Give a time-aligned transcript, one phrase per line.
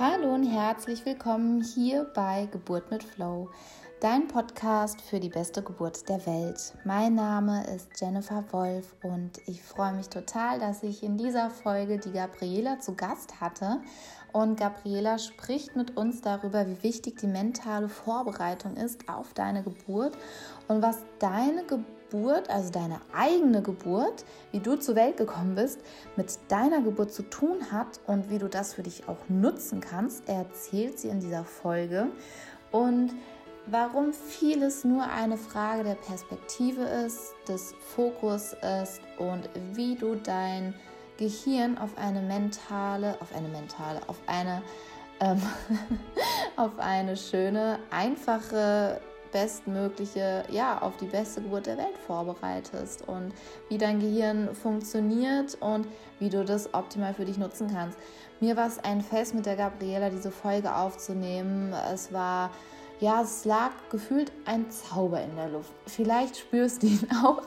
[0.00, 3.50] Hallo und herzlich willkommen hier bei Geburt mit Flow,
[3.98, 6.72] dein Podcast für die beste Geburt der Welt.
[6.84, 11.98] Mein Name ist Jennifer Wolf und ich freue mich total, dass ich in dieser Folge
[11.98, 13.80] die Gabriela zu Gast hatte.
[14.32, 20.16] Und Gabriela spricht mit uns darüber, wie wichtig die mentale Vorbereitung ist auf deine Geburt
[20.68, 25.80] und was deine Geburt Geburt, also deine eigene Geburt, wie du zur Welt gekommen bist,
[26.16, 30.28] mit deiner Geburt zu tun hat und wie du das für dich auch nutzen kannst,
[30.28, 32.06] erzählt sie in dieser Folge.
[32.70, 33.12] Und
[33.66, 40.74] warum vieles nur eine Frage der Perspektive ist, des Fokus ist und wie du dein
[41.18, 44.62] Gehirn auf eine mentale, auf eine mentale, auf eine,
[45.20, 45.42] ähm,
[46.56, 49.00] auf eine schöne, einfache
[49.32, 53.32] bestmögliche, ja, auf die beste Geburt der Welt vorbereitest und
[53.68, 55.86] wie dein Gehirn funktioniert und
[56.18, 57.98] wie du das optimal für dich nutzen kannst.
[58.40, 61.74] Mir war es ein Fest mit der Gabriela, diese Folge aufzunehmen.
[61.92, 62.50] Es war
[63.00, 65.72] ja, es lag gefühlt ein Zauber in der Luft.
[65.86, 67.42] Vielleicht spürst du ihn auch,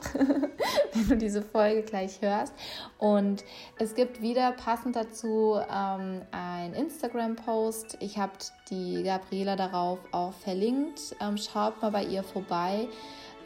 [0.93, 2.53] wenn du diese Folge gleich hörst.
[2.97, 3.43] Und
[3.77, 7.97] es gibt wieder passend dazu ähm, ein Instagram-Post.
[7.99, 8.33] Ich habe
[8.69, 11.15] die Gabriela darauf auch verlinkt.
[11.19, 12.87] Ähm, schaut mal bei ihr vorbei.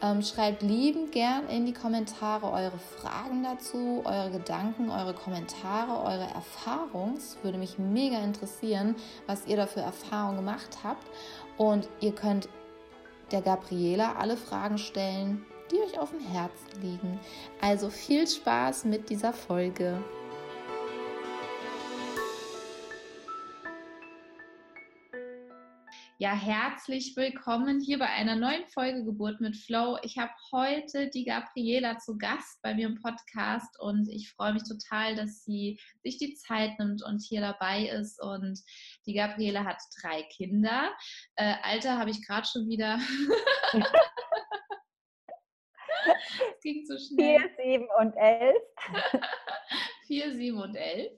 [0.02, 6.28] Ähm, schreibt liebend gern in die Kommentare eure Fragen dazu, eure Gedanken, eure Kommentare, eure
[6.34, 7.16] Erfahrungen.
[7.16, 8.94] Es würde mich mega interessieren,
[9.26, 11.06] was ihr da für Erfahrungen gemacht habt.
[11.58, 12.48] Und ihr könnt
[13.32, 17.20] der Gabriela alle Fragen stellen, die euch auf dem Herzen liegen.
[17.60, 20.02] Also viel Spaß mit dieser Folge.
[26.18, 29.98] Ja, herzlich willkommen hier bei einer neuen Folge Geburt mit Flow.
[30.02, 34.62] Ich habe heute die Gabriela zu Gast bei mir im Podcast und ich freue mich
[34.62, 38.18] total, dass sie sich die Zeit nimmt und hier dabei ist.
[38.22, 38.58] Und
[39.04, 40.90] die Gabriela hat drei Kinder.
[41.34, 42.98] Äh, Alter habe ich gerade schon wieder.
[46.06, 47.40] Es ging zu schnell.
[47.40, 48.62] Vier, sieben und elf.
[50.06, 51.12] Vier, sieben und elf.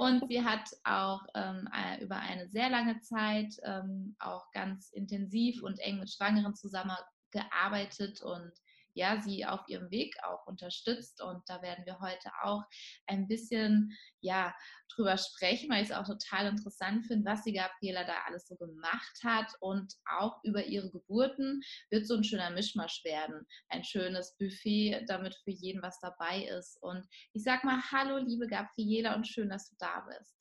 [0.00, 5.62] Und sie hat auch ähm, äh, über eine sehr lange Zeit ähm, auch ganz intensiv
[5.62, 8.50] und eng mit Schwangeren zusammengearbeitet und
[8.94, 11.22] ja, sie auf ihrem Weg auch unterstützt.
[11.22, 12.62] Und da werden wir heute auch
[13.06, 14.54] ein bisschen ja,
[14.94, 18.56] drüber sprechen, weil ich es auch total interessant finde, was die Gabriela da alles so
[18.56, 19.52] gemacht hat.
[19.60, 23.46] Und auch über ihre Geburten wird so ein schöner Mischmasch werden.
[23.68, 26.80] Ein schönes Buffet, damit für jeden was dabei ist.
[26.82, 30.39] Und ich sag mal, hallo, liebe Gabriela, und schön, dass du da bist.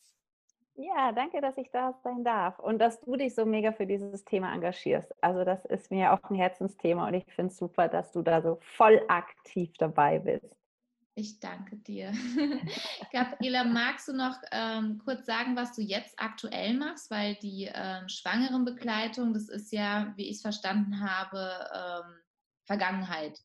[0.81, 4.23] Ja, danke, dass ich da sein darf und dass du dich so mega für dieses
[4.23, 5.13] Thema engagierst.
[5.21, 8.41] Also das ist mir auch ein Herzensthema und ich finde es super, dass du da
[8.41, 10.55] so voll aktiv dabei bist.
[11.15, 12.13] Ich danke dir.
[13.11, 17.11] Gabriela, magst du noch ähm, kurz sagen, was du jetzt aktuell machst?
[17.11, 22.15] Weil die ähm, Schwangerenbegleitung, das ist ja, wie ich es verstanden habe, ähm,
[22.63, 23.41] Vergangenheit.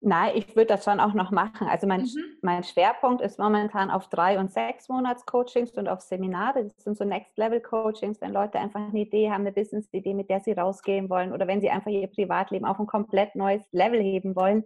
[0.00, 1.66] Nein, ich würde das schon auch noch machen.
[1.66, 2.38] Also mein, mhm.
[2.40, 6.64] mein Schwerpunkt ist momentan auf drei und sechs Monats Coachings und auf Seminare.
[6.64, 10.52] Das sind so Next-Level-Coachings, wenn Leute einfach eine Idee haben, eine Business-Idee, mit der sie
[10.52, 14.64] rausgehen wollen oder wenn sie einfach ihr Privatleben auf ein komplett neues Level heben wollen,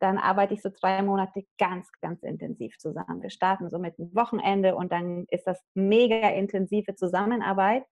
[0.00, 3.22] dann arbeite ich so drei Monate ganz, ganz intensiv zusammen.
[3.22, 7.84] Wir starten so mit einem Wochenende und dann ist das mega intensive Zusammenarbeit.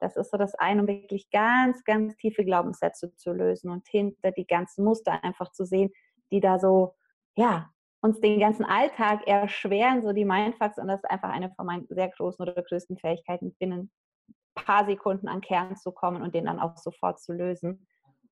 [0.00, 4.32] Das ist so das eine, um wirklich ganz, ganz tiefe Glaubenssätze zu lösen und hinter
[4.32, 5.90] die ganzen Muster einfach zu sehen,
[6.30, 6.94] die da so,
[7.36, 7.70] ja,
[8.02, 10.78] uns den ganzen Alltag erschweren, so die Mindfucks.
[10.78, 13.90] Und das ist einfach eine von meinen sehr großen oder größten Fähigkeiten, binnen
[14.28, 17.86] ein paar Sekunden an Kern zu kommen und den dann auch sofort zu lösen.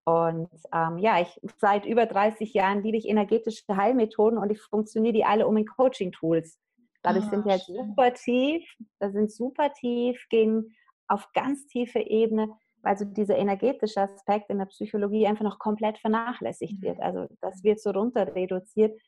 [0.05, 5.13] Und ähm, ja, ich seit über 30 Jahren liebe ich energetische Heilmethoden und ich funktioniere
[5.13, 6.59] die alle um in Coaching-Tools.
[7.03, 8.65] Dadurch oh, sind die halt super tief,
[9.01, 10.75] da sind super tief, gehen
[11.09, 12.49] auf ganz tiefe Ebene
[12.83, 16.99] weil so dieser energetische Aspekt in der Psychologie einfach noch komplett vernachlässigt wird.
[16.99, 17.03] Mhm.
[17.03, 18.99] Also das wird so runter reduziert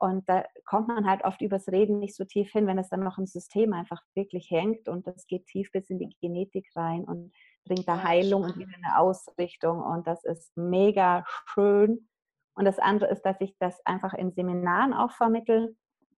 [0.00, 3.04] und da kommt man halt oft übers Reden nicht so tief hin, wenn es dann
[3.04, 7.04] noch im System einfach wirklich hängt und das geht tief bis in die Genetik rein
[7.04, 7.32] und
[7.66, 12.08] bringt da Heilung und wieder eine Ausrichtung und das ist mega schön.
[12.54, 15.74] Und das andere ist, dass ich das einfach in Seminaren auch vermittle.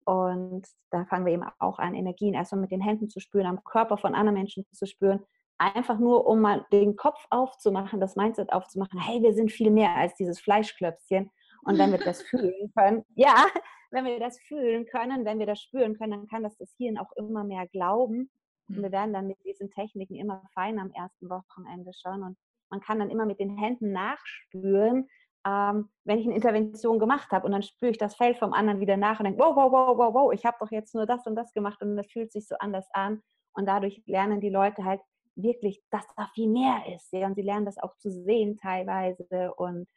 [0.05, 3.63] Und da fangen wir eben auch an, Energien erstmal mit den Händen zu spüren, am
[3.63, 5.23] Körper von anderen Menschen zu spüren,
[5.61, 9.95] einfach nur, um mal den Kopf aufzumachen, das Mindset aufzumachen, hey, wir sind viel mehr
[9.95, 11.31] als dieses Fleischklöpschen.
[11.63, 13.45] Und wenn wir das fühlen können, ja,
[13.91, 16.97] wenn wir das fühlen können, wenn wir das spüren können, dann kann das das Hirn
[16.97, 18.31] auch immer mehr glauben.
[18.67, 18.91] Und wir mhm.
[18.91, 22.23] werden dann mit diesen Techniken immer feiner am ersten Wochenende schon.
[22.23, 22.37] Und
[22.69, 25.09] man kann dann immer mit den Händen nachspüren,
[25.45, 28.79] ähm, wenn ich eine Intervention gemacht habe und dann spüre ich das Feld vom anderen
[28.79, 31.25] wieder nach und denke, wow, wow, wow, wow, wow, ich habe doch jetzt nur das
[31.25, 33.21] und das gemacht und das fühlt sich so anders an.
[33.53, 35.01] Und dadurch lernen die Leute halt
[35.35, 37.11] wirklich, dass da viel mehr ist.
[37.13, 37.27] Ja?
[37.27, 39.53] Und sie lernen das auch zu sehen teilweise.
[39.55, 39.87] Und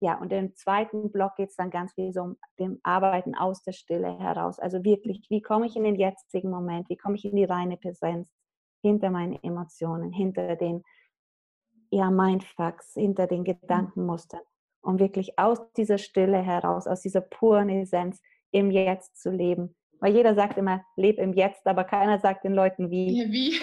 [0.00, 3.62] ja, und im zweiten Block geht es dann ganz viel so um dem Arbeiten aus
[3.62, 4.58] der Stille heraus.
[4.58, 6.88] Also wirklich, wie komme ich in den jetzigen Moment?
[6.88, 8.30] Wie komme ich in die reine Präsenz
[8.82, 10.82] hinter meinen Emotionen, hinter den
[11.90, 13.44] ja, Mindfucks, hinter den mhm.
[13.44, 14.42] Gedankenmustern?
[14.82, 18.20] Um wirklich aus dieser Stille heraus, aus dieser puren Essenz
[18.50, 19.74] im Jetzt zu leben.
[20.00, 23.22] Weil jeder sagt immer, leb im Jetzt, aber keiner sagt den Leuten wie.
[23.22, 23.58] Ja, wie?
[23.58, 23.60] wie,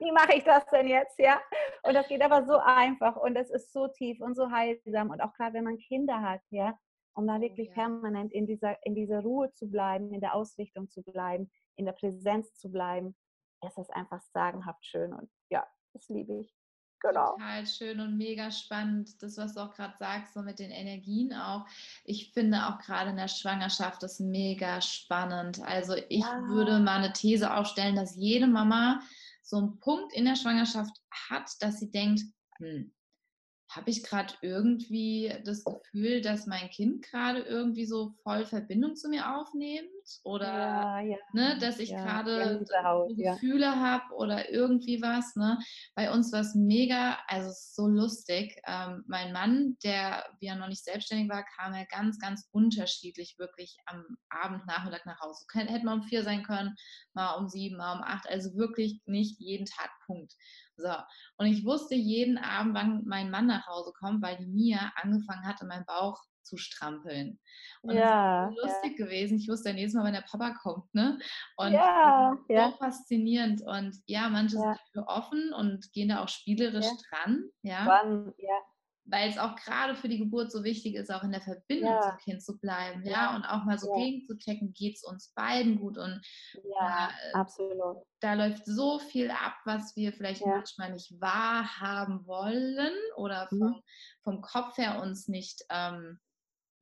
[0.04, 1.18] wie mache ich das denn jetzt?
[1.18, 1.40] Ja.
[1.82, 5.10] Und das geht aber so einfach und es ist so tief und so heilsam.
[5.10, 6.78] Und auch gerade wenn man Kinder hat, ja,
[7.14, 7.74] um da wirklich ja.
[7.74, 11.92] permanent in dieser, in dieser Ruhe zu bleiben, in der Ausrichtung zu bleiben, in der
[11.92, 13.14] Präsenz zu bleiben,
[13.64, 15.12] ist das einfach sagenhaft schön.
[15.12, 16.54] Und ja, das liebe ich.
[17.02, 17.32] Genau.
[17.32, 21.32] Total schön und mega spannend, das, was du auch gerade sagst, so mit den Energien
[21.32, 21.64] auch.
[22.04, 25.62] Ich finde auch gerade in der Schwangerschaft das mega spannend.
[25.62, 26.42] Also ich ja.
[26.48, 29.00] würde mal eine These aufstellen, dass jede Mama
[29.50, 30.96] so einen Punkt in der Schwangerschaft
[31.28, 32.22] hat, dass sie denkt,
[32.58, 32.92] hm,
[33.70, 39.08] habe ich gerade irgendwie das Gefühl, dass mein Kind gerade irgendwie so voll Verbindung zu
[39.08, 39.90] mir aufnimmt
[40.24, 41.16] oder ja, ja.
[41.32, 42.64] Ne, dass ich ja, gerade
[43.16, 45.36] Gefühle habe oder irgendwie was.
[45.36, 45.58] Ne?
[45.94, 48.60] Bei uns war es mega, also so lustig.
[48.66, 53.36] Ähm, mein Mann, der, wie er noch nicht selbstständig war, kam er ganz, ganz unterschiedlich
[53.38, 55.44] wirklich am Abend, Nachmittag nach Hause.
[55.52, 56.74] Hätte mal um vier sein können,
[57.14, 60.34] mal um sieben, mal um acht, also wirklich nicht jeden Tag Punkt.
[60.80, 60.92] So.
[61.36, 65.46] Und ich wusste jeden Abend, wann mein Mann nach Hause kommt, weil die Mia angefangen
[65.46, 67.38] hatte, meinen Bauch zu strampeln.
[67.82, 69.04] Und ja, das ist lustig ja.
[69.04, 69.38] gewesen.
[69.38, 71.18] Ich wusste dann jedes Mal, wenn der Papa kommt, ne?
[71.56, 72.72] Und ja, so ja.
[72.72, 73.62] faszinierend.
[73.62, 77.44] Und ja, manche sind dafür offen und gehen da auch spielerisch dran.
[77.62, 77.84] Ja.
[77.84, 78.54] Dran, ja
[79.04, 82.02] weil es auch gerade für die Geburt so wichtig ist, auch in der Verbindung ja.
[82.02, 83.36] zum Kind zu bleiben, ja, ja?
[83.36, 84.04] und auch mal so ja.
[84.04, 86.20] gegen zu checken, geht es uns beiden gut und
[86.64, 87.98] ja, äh, absolut.
[88.20, 93.58] Da läuft so viel ab, was wir vielleicht manchmal nicht wahrhaben wollen oder mhm.
[93.58, 93.82] vom,
[94.22, 96.18] vom Kopf her uns nicht ähm,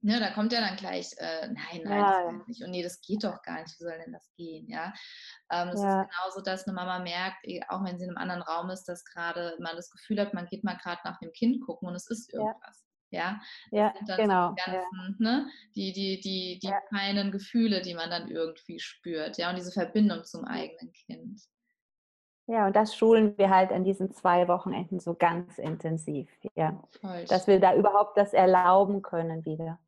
[0.00, 2.62] Ne, da kommt ja dann gleich, äh, nein, nein, ja, das geht nicht.
[2.62, 3.78] Und nee, das geht doch gar nicht.
[3.80, 4.68] Wie soll denn das gehen?
[4.68, 4.92] Ja,
[5.50, 6.02] ähm, das ja.
[6.02, 8.84] ist genauso, dass eine Mama merkt, eh, auch wenn sie in einem anderen Raum ist,
[8.84, 11.96] dass gerade man das Gefühl hat, man geht mal gerade nach dem Kind gucken und
[11.96, 12.84] es ist irgendwas.
[13.10, 13.40] Ja,
[13.70, 14.50] ja, das sind dann genau.
[14.50, 19.38] die ganzen, ne, die, die, die, die feinen Gefühle, die man dann irgendwie spürt.
[19.38, 21.40] Ja, und diese Verbindung zum eigenen Kind.
[22.46, 26.82] Ja, und das schulen wir halt an diesen zwei Wochenenden so ganz intensiv, ja.
[27.00, 29.78] Voll dass wir da überhaupt das erlauben können wieder.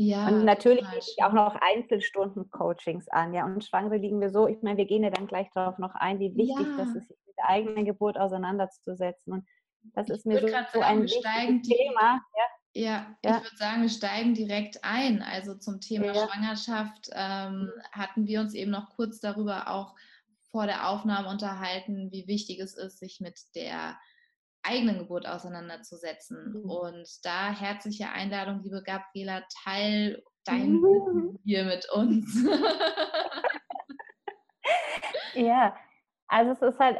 [0.00, 3.44] Ja, und natürlich biete ich auch noch Einzelstunden-Coachings an, ja.
[3.44, 6.20] Und Schwangere liegen wir so, ich meine, wir gehen ja dann gleich darauf noch ein,
[6.20, 6.76] wie wichtig ja.
[6.76, 9.32] das ist, mit der eigenen Geburt auseinanderzusetzen.
[9.32, 9.48] Und
[9.94, 12.20] das ist mir so, sagen, so ein wichtiges Thema.
[12.36, 12.44] Ja.
[12.74, 15.20] Ja, ja, ich würde sagen, wir steigen direkt ein.
[15.20, 16.14] Also zum Thema.
[16.14, 19.96] Schwangerschaft ähm, hatten wir uns eben noch kurz darüber auch
[20.52, 23.98] vor der Aufnahme unterhalten, wie wichtig es ist, sich mit der
[24.68, 26.62] eigenen Geburt auseinanderzusetzen.
[26.62, 26.70] Mhm.
[26.70, 30.82] Und da herzliche Einladung, liebe Gabriela, teil dein mhm.
[30.82, 32.44] Wissen hier mit uns.
[35.34, 35.74] ja,
[36.26, 36.96] also es ist halt,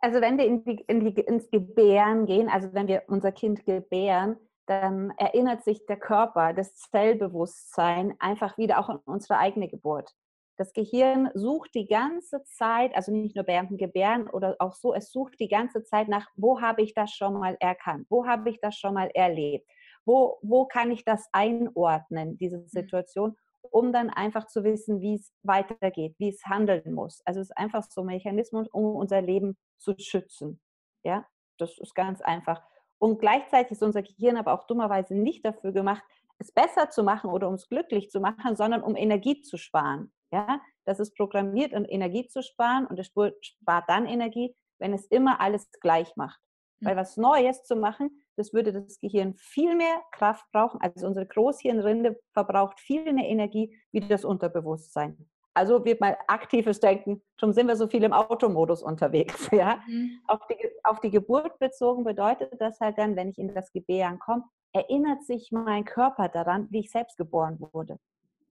[0.00, 3.64] also wenn wir in die, in die, ins Gebären gehen, also wenn wir unser Kind
[3.64, 10.10] gebären, dann erinnert sich der Körper, das Zellbewusstsein einfach wieder auch an unsere eigene Geburt.
[10.56, 14.94] Das Gehirn sucht die ganze Zeit, also nicht nur während dem Gebären oder auch so,
[14.94, 18.50] es sucht die ganze Zeit nach, wo habe ich das schon mal erkannt, wo habe
[18.50, 19.68] ich das schon mal erlebt,
[20.04, 22.68] wo, wo kann ich das einordnen, diese mhm.
[22.68, 23.36] Situation,
[23.70, 27.20] um dann einfach zu wissen, wie es weitergeht, wie es handeln muss.
[27.24, 30.60] Also es ist einfach so ein Mechanismus, um unser Leben zu schützen.
[31.02, 31.26] Ja,
[31.58, 32.62] das ist ganz einfach.
[32.98, 36.02] Und gleichzeitig ist unser Gehirn aber auch dummerweise nicht dafür gemacht,
[36.38, 40.12] es besser zu machen oder um es glücklich zu machen, sondern um Energie zu sparen.
[40.34, 45.06] Ja, das ist programmiert, um Energie zu sparen und es spart dann Energie, wenn es
[45.06, 46.40] immer alles gleich macht.
[46.80, 46.86] Mhm.
[46.86, 50.80] Weil was Neues zu machen, das würde das Gehirn viel mehr Kraft brauchen.
[50.80, 55.30] Also unsere Großhirnrinde verbraucht viel mehr Energie wie das Unterbewusstsein.
[55.56, 59.48] Also wird mal aktives Denken, schon sind wir so viel im Automodus unterwegs.
[59.52, 59.84] Ja?
[59.86, 60.18] Mhm.
[60.26, 64.18] Auf, die, auf die Geburt bezogen bedeutet das halt dann, wenn ich in das Gebären
[64.18, 68.00] komme, erinnert sich mein Körper daran, wie ich selbst geboren wurde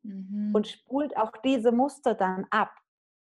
[0.03, 0.51] mhm.
[0.53, 2.72] und spult auch diese Muster dann ab.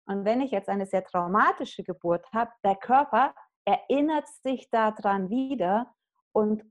[0.07, 3.35] Und wenn ich jetzt eine sehr traumatische Geburt habe, der Körper
[3.65, 5.93] erinnert sich daran wieder
[6.33, 6.65] und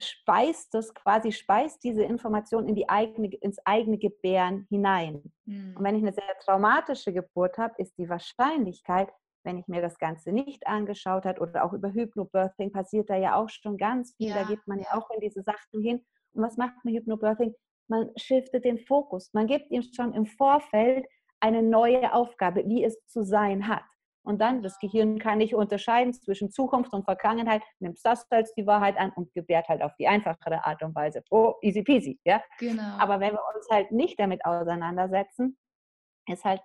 [0.00, 5.22] speist das quasi, speist diese Information in die eigene, ins eigene Gebären hinein.
[5.44, 5.74] Mhm.
[5.76, 9.10] Und wenn ich eine sehr traumatische Geburt habe, ist die Wahrscheinlichkeit,
[9.44, 13.36] wenn ich mir das Ganze nicht angeschaut habe oder auch über Hypnobirthing passiert da ja
[13.36, 14.42] auch schon ganz viel, ja.
[14.42, 16.04] da geht man ja auch in diese Sachen hin.
[16.32, 17.54] Und was macht man Hypnobirthing?
[17.88, 19.32] Man shiftet den Fokus.
[19.32, 21.06] Man gibt ihm schon im Vorfeld
[21.40, 23.82] eine neue Aufgabe, wie es zu sein hat.
[24.26, 28.66] Und dann, das Gehirn kann nicht unterscheiden zwischen Zukunft und Vergangenheit, nimmt das als die
[28.66, 31.22] Wahrheit an und gebärt halt auf die einfachere Art und Weise.
[31.30, 32.42] Oh, easy peasy, ja.
[32.58, 32.98] Genau.
[32.98, 35.56] Aber wenn wir uns halt nicht damit auseinandersetzen,
[36.28, 36.60] ist halt,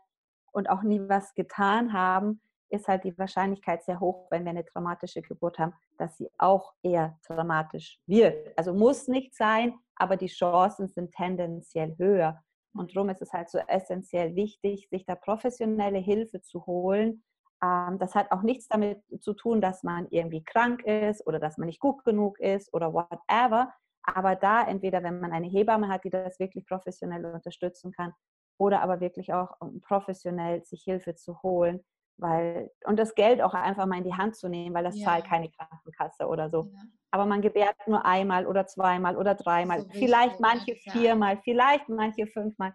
[0.53, 4.65] und auch nie was getan haben, ist halt die Wahrscheinlichkeit sehr hoch, wenn wir eine
[4.65, 8.57] traumatische Geburt haben, dass sie auch eher dramatisch wird.
[8.57, 12.41] Also muss nicht sein, aber die Chancen sind tendenziell höher.
[12.73, 17.23] Und darum ist es halt so essentiell wichtig, sich da professionelle Hilfe zu holen.
[17.63, 21.57] Ähm, das hat auch nichts damit zu tun, dass man irgendwie krank ist oder dass
[21.57, 23.71] man nicht gut genug ist oder whatever.
[24.03, 28.13] Aber da entweder, wenn man eine Hebamme hat, die das wirklich professionell unterstützen kann,
[28.57, 31.83] oder aber wirklich auch professionell sich Hilfe zu holen,
[32.17, 35.05] weil und das Geld auch einfach mal in die Hand zu nehmen, weil das ja.
[35.05, 36.69] zahlt keine Krankenkasse oder so.
[36.71, 36.79] Ja.
[37.11, 42.27] Aber man gebärt nur einmal oder zweimal oder dreimal, so vielleicht manche viermal, vielleicht manche
[42.27, 42.73] fünfmal.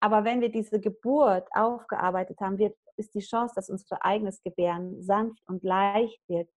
[0.00, 5.02] Aber wenn wir diese Geburt aufgearbeitet haben, wird, ist die Chance, dass unser eigenes Gebären
[5.02, 6.48] sanft und leicht wird,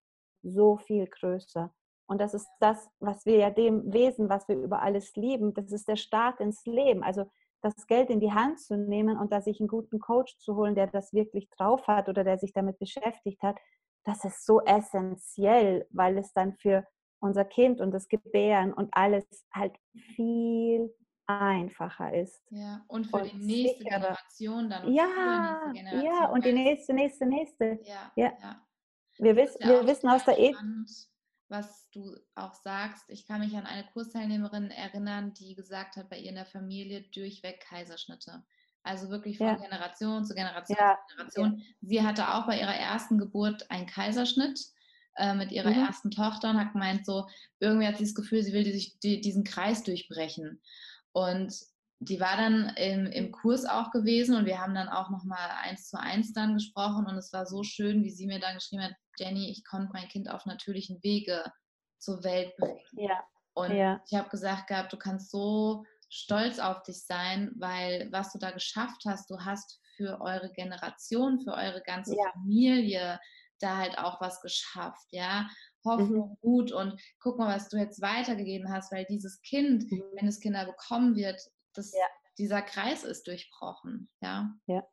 [0.43, 1.73] so viel größer.
[2.09, 5.71] Und das ist das, was wir ja dem Wesen, was wir über alles lieben, das
[5.71, 7.03] ist der Start ins Leben.
[7.03, 7.29] Also
[7.75, 10.75] das Geld in die Hand zu nehmen und da sich einen guten Coach zu holen,
[10.75, 13.57] der das wirklich drauf hat oder der sich damit beschäftigt hat,
[14.05, 16.85] das ist so essentiell, weil es dann für
[17.19, 19.75] unser Kind und das Gebären und alles halt
[20.15, 20.93] viel
[21.27, 22.41] einfacher ist.
[22.49, 23.99] Ja, und für und die nächste sicherer.
[23.99, 24.93] Generation dann.
[24.93, 27.79] Ja, Generation ja, und die nächste, nächste, nächste.
[27.83, 28.33] Ja, ja.
[28.41, 28.61] ja.
[29.19, 30.57] Wir, wiss, wir wissen aus der Ethik
[31.49, 33.05] was du auch sagst.
[33.09, 37.03] Ich kann mich an eine Kursteilnehmerin erinnern, die gesagt hat, bei ihr in der Familie
[37.13, 38.43] durchweg Kaiserschnitte.
[38.83, 39.55] Also wirklich von ja.
[39.55, 40.97] Generation zu Generation ja.
[41.07, 41.63] zu Generation.
[41.81, 44.59] Sie hatte auch bei ihrer ersten Geburt einen Kaiserschnitt
[45.15, 45.79] äh, mit ihrer mhm.
[45.79, 47.27] ersten Tochter und hat gemeint, so
[47.59, 50.61] irgendwie hat sie das Gefühl, sie will die, die, diesen Kreis durchbrechen.
[51.11, 51.53] Und
[51.99, 55.89] die war dann im, im Kurs auch gewesen und wir haben dann auch nochmal eins
[55.89, 58.93] zu eins dann gesprochen und es war so schön, wie sie mir dann geschrieben hat,
[59.17, 61.43] Jenny, ich konnte mein Kind auf natürlichen Wege
[61.97, 62.79] zur Welt bringen.
[62.91, 63.23] Ja.
[63.53, 63.99] Und ja.
[64.07, 68.51] ich habe gesagt gehabt, du kannst so stolz auf dich sein, weil was du da
[68.51, 72.31] geschafft hast, du hast für eure Generation, für eure ganze ja.
[72.33, 73.19] Familie
[73.59, 75.49] da halt auch was geschafft, ja.
[75.83, 76.49] Hoffnung, mhm.
[76.49, 80.03] Mut und guck mal, was du jetzt weitergegeben hast, weil dieses Kind, mhm.
[80.13, 81.41] wenn es Kinder bekommen wird,
[81.77, 82.05] das, ja.
[82.37, 84.49] dieser Kreis ist durchbrochen, ja.
[84.65, 84.83] Ja.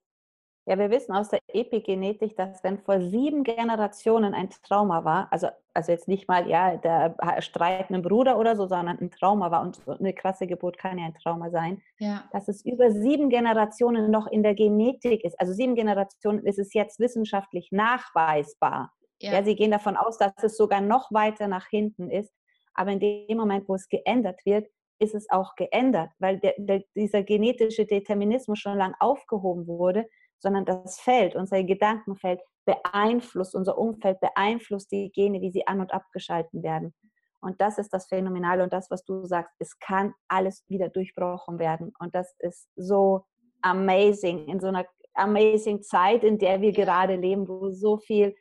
[0.66, 5.48] Ja, wir wissen aus der Epigenetik, dass wenn vor sieben Generationen ein Trauma war, also,
[5.74, 9.50] also jetzt nicht mal ja, der Streit mit dem Bruder oder so, sondern ein Trauma
[9.50, 12.24] war und eine krasse Geburt kann ja ein Trauma sein, ja.
[12.32, 15.38] dass es über sieben Generationen noch in der Genetik ist.
[15.38, 18.90] Also sieben Generationen ist es jetzt wissenschaftlich nachweisbar.
[19.20, 19.34] Ja.
[19.34, 22.32] ja, sie gehen davon aus, dass es sogar noch weiter nach hinten ist.
[22.72, 24.66] Aber in dem Moment, wo es geändert wird,
[25.04, 30.06] ist es auch geändert, weil der, der, dieser genetische Determinismus schon lange aufgehoben wurde
[30.44, 35.92] sondern das Feld, unser Gedankenfeld beeinflusst, unser Umfeld beeinflusst die Gene, wie sie an- und
[35.92, 36.94] abgeschalten werden.
[37.40, 41.58] Und das ist das Phänomenale und das, was du sagst, es kann alles wieder durchbrochen
[41.58, 41.92] werden.
[41.98, 43.24] Und das ist so
[43.62, 48.34] amazing, in so einer amazing Zeit, in der wir gerade leben, wo so viel,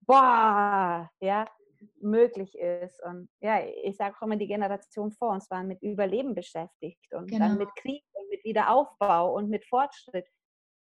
[0.00, 1.44] boah, ja,
[2.00, 3.02] möglich ist.
[3.02, 7.30] Und ja, ich sage auch immer, die Generation vor uns waren mit Überleben beschäftigt und
[7.30, 7.46] genau.
[7.46, 10.26] dann mit Krieg und mit Wiederaufbau und mit Fortschritt.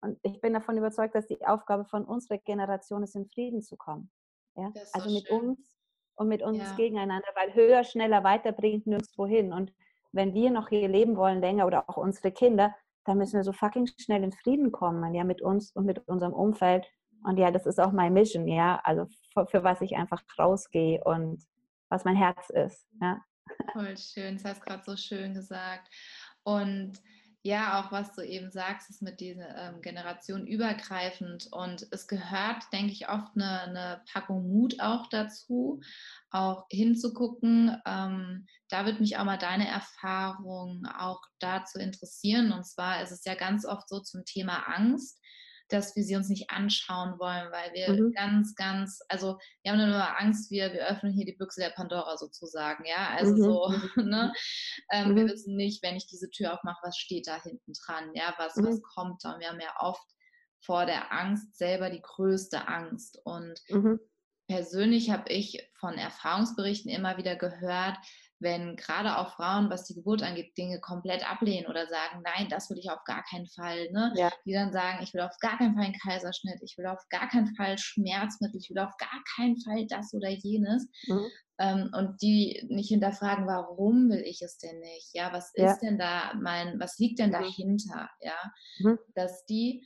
[0.02, 3.76] Und ich bin davon überzeugt, dass die Aufgabe von unserer Generation ist, in Frieden zu
[3.76, 4.10] kommen.
[4.56, 4.72] Ja?
[4.94, 5.40] Also mit schön.
[5.40, 5.78] uns
[6.16, 6.76] und mit uns ja.
[6.76, 9.54] gegeneinander, weil höher, schneller, weiter bringt nirgendwo hin.
[9.54, 9.74] Und
[10.12, 12.76] wenn wir noch hier leben wollen länger oder auch unsere Kinder,
[13.06, 16.34] dann müssen wir so fucking schnell in Frieden kommen, ja, mit uns und mit unserem
[16.34, 16.88] Umfeld.
[17.24, 21.04] Und ja, das ist auch mein Mission, ja, also für, für was ich einfach rausgehe
[21.04, 21.44] und
[21.90, 23.22] was mein Herz ist, ja.
[23.74, 25.90] Voll schön, das hast gerade so schön gesagt.
[26.44, 27.02] Und
[27.42, 32.64] ja, auch was du eben sagst, ist mit dieser ähm, Generation übergreifend und es gehört,
[32.74, 35.80] denke ich, oft eine, eine Packung Mut auch dazu,
[36.32, 37.78] auch hinzugucken.
[37.86, 42.52] Ähm, da wird mich auch mal deine Erfahrung auch dazu interessieren.
[42.52, 45.18] Und zwar ist es ja ganz oft so zum Thema Angst,
[45.70, 48.12] dass wir sie uns nicht anschauen wollen, weil wir mhm.
[48.14, 52.18] ganz, ganz, also wir haben nur Angst, wir, wir öffnen hier die Büchse der Pandora
[52.18, 53.42] sozusagen, ja, also mhm.
[53.42, 54.10] so, mhm.
[54.10, 54.34] ne,
[54.92, 55.16] ähm, mhm.
[55.16, 58.58] wir wissen nicht, wenn ich diese Tür aufmache, was steht da hinten dran, ja, was,
[58.58, 58.84] was mhm.
[58.96, 60.06] kommt da und wir haben ja oft
[60.66, 64.00] vor der Angst selber die größte Angst und mhm.
[64.48, 67.98] persönlich habe ich von Erfahrungsberichten immer wieder gehört,
[68.40, 72.70] wenn gerade auch Frauen, was die Geburt angeht, Dinge komplett ablehnen oder sagen, nein, das
[72.70, 74.14] will ich auf gar keinen Fall, ne?
[74.16, 74.32] Ja.
[74.46, 77.28] die dann sagen, ich will auf gar keinen Fall einen Kaiserschnitt, ich will auf gar
[77.30, 80.88] keinen Fall Schmerzmittel, ich will auf gar keinen Fall das oder jenes.
[81.08, 81.28] Mhm.
[81.60, 85.10] Ähm, und die nicht hinterfragen, warum will ich es denn nicht?
[85.14, 85.78] Ja, was ist ja.
[85.82, 87.34] denn da mein, was liegt denn mhm.
[87.34, 88.10] dahinter?
[88.22, 88.98] Ja, mhm.
[89.16, 89.86] dass die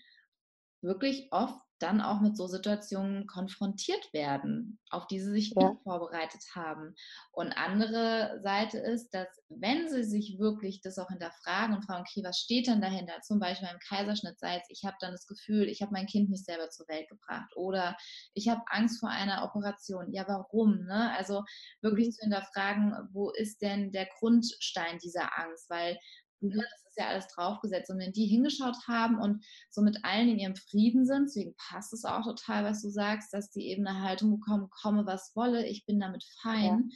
[0.82, 5.70] wirklich oft dann auch mit so Situationen konfrontiert werden, auf die sie sich ja.
[5.70, 6.96] nicht vorbereitet haben.
[7.32, 12.24] Und andere Seite ist, dass wenn sie sich wirklich das auch hinterfragen und fragen, okay,
[12.24, 13.22] was steht denn dahinter?
[13.22, 16.30] Zum Beispiel beim Kaiserschnitt sei es, ich habe dann das Gefühl, ich habe mein Kind
[16.30, 17.98] nicht selber zur Welt gebracht oder
[18.34, 20.14] ich habe Angst vor einer Operation.
[20.14, 20.86] Ja, warum?
[20.86, 21.14] Ne?
[21.18, 21.44] Also
[21.82, 22.12] wirklich mhm.
[22.12, 25.70] zu hinterfragen, wo ist denn der Grundstein dieser Angst?
[25.70, 25.98] Weil
[26.44, 27.90] Ne, das ist ja alles draufgesetzt.
[27.90, 31.94] Und wenn die hingeschaut haben und so mit allen in ihrem Frieden sind, deswegen passt
[31.94, 35.66] es auch total, was du sagst, dass die eben eine Haltung bekommen, komme was wolle,
[35.66, 36.92] ich bin damit fein,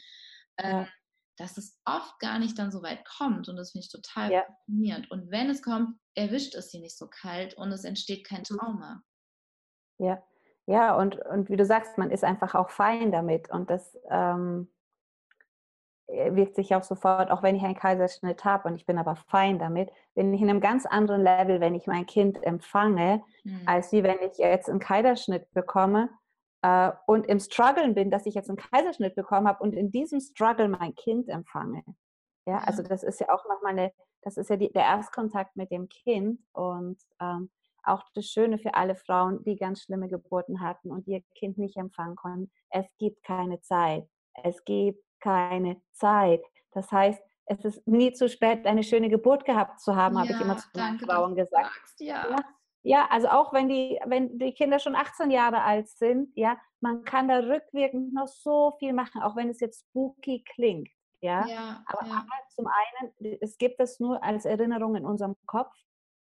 [0.59, 0.81] ja.
[0.81, 0.87] ähm,
[1.37, 3.47] dass es oft gar nicht dann so weit kommt.
[3.47, 4.43] Und das finde ich total ja.
[4.43, 5.09] faszinierend.
[5.11, 8.57] Und wenn es kommt, erwischt es sie nicht so kalt und es entsteht kein mhm.
[8.57, 9.01] Trauma.
[9.99, 10.21] Ja,
[10.65, 13.49] ja, und, und wie du sagst, man ist einfach auch fein damit.
[13.49, 14.76] Und das, ähm, äh,
[16.07, 19.59] wirkt sich auch sofort, auch wenn ich einen Kaiserschnitt habe und ich bin aber fein
[19.59, 23.61] damit, bin ich in einem ganz anderen Level, wenn ich mein Kind empfange, mhm.
[23.65, 26.09] als wie wenn ich jetzt einen Kaiserschnitt bekomme
[26.61, 30.21] äh, und im Struggeln bin, dass ich jetzt einen Kaiserschnitt bekommen habe und in diesem
[30.21, 31.83] Struggle mein Kind empfange.
[32.45, 35.71] Ja, also das ist ja auch nochmal eine, das ist ja die, der Erstkontakt mit
[35.71, 37.49] dem Kind und ähm,
[37.83, 41.77] auch das Schöne für alle Frauen, die ganz schlimme Geburten hatten und ihr Kind nicht
[41.77, 42.51] empfangen konnten.
[42.69, 44.07] Es gibt keine Zeit.
[44.43, 46.43] Es gibt keine Zeit.
[46.71, 50.31] Das heißt, es ist nie zu spät, eine schöne Geburt gehabt zu haben, ja, habe
[50.31, 51.65] ich immer zu den Frauen gesagt.
[51.73, 52.29] Sagst, ja.
[52.29, 52.37] ja.
[52.83, 53.07] ja.
[53.09, 57.27] also auch wenn die, wenn die Kinder schon 18 Jahre alt sind, ja, man kann
[57.27, 60.89] da rückwirkend noch so viel machen, auch wenn es jetzt spooky klingt.
[61.21, 62.25] Ja, ja aber, ja.
[62.53, 65.73] zum einen, es gibt es nur als Erinnerung in unserem Kopf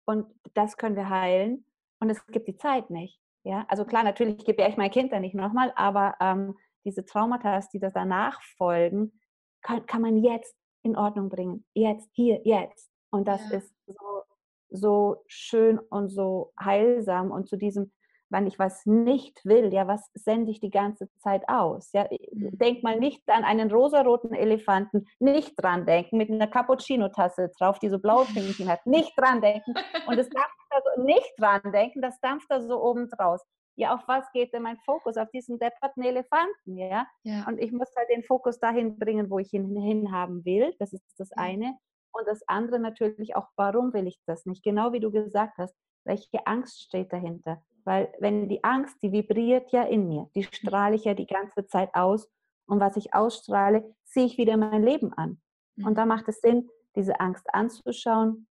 [0.05, 1.65] und das können wir heilen
[1.99, 3.19] und es gibt die Zeit nicht.
[3.43, 7.59] Ja, also klar, natürlich gebe ich mein Kind da nicht nochmal, aber ähm, diese Traumata,
[7.73, 9.19] die das danach folgen,
[9.61, 11.65] kann, kann man jetzt in Ordnung bringen.
[11.73, 12.89] Jetzt, hier, jetzt.
[13.11, 13.57] Und das ja.
[13.57, 14.23] ist so,
[14.69, 17.91] so schön und so heilsam und zu diesem,
[18.31, 21.91] wenn ich was nicht will, ja, was sende ich die ganze Zeit aus?
[21.93, 22.57] Ja, mhm.
[22.57, 27.89] denk mal nicht an einen rosaroten Elefanten, nicht dran denken, mit einer Cappuccino-Tasse drauf, die
[27.89, 28.25] so blaue
[28.55, 29.73] Fingern hat, nicht dran denken.
[30.07, 33.41] Und es dampft da so, nicht dran denken, das dampft da so oben draus
[33.79, 35.15] ja, auf was geht denn mein Fokus?
[35.15, 37.07] Auf diesen depperten Elefanten, ja?
[37.23, 37.47] ja.
[37.47, 40.75] Und ich muss halt den Fokus dahin bringen, wo ich ihn hinhaben will.
[40.79, 41.77] Das ist das eine.
[42.11, 44.63] Und das andere natürlich auch, warum will ich das nicht?
[44.63, 47.63] Genau wie du gesagt hast, welche Angst steht dahinter?
[47.85, 51.65] Weil wenn die Angst, die vibriert ja in mir, die strahle ich ja die ganze
[51.65, 52.29] Zeit aus.
[52.67, 55.39] Und was ich ausstrahle, ziehe ich wieder mein Leben an.
[55.81, 56.09] Und da mhm.
[56.09, 58.47] macht es Sinn, diese Angst anzuschauen.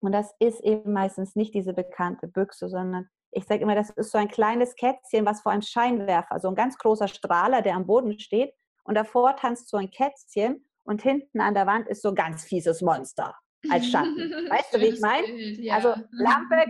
[0.00, 4.10] Und das ist eben meistens nicht diese bekannte Büchse, sondern ich sage immer, das ist
[4.10, 7.86] so ein kleines Kätzchen, was vor einem Scheinwerfer, so ein ganz großer Strahler, der am
[7.86, 8.54] Boden steht.
[8.84, 12.44] Und davor tanzt so ein Kätzchen und hinten an der Wand ist so ein ganz
[12.44, 13.36] fieses Monster
[13.70, 14.16] als Schatten.
[14.50, 15.26] weißt du, wie ich meine?
[15.60, 15.74] Ja.
[15.74, 16.64] Also Lampe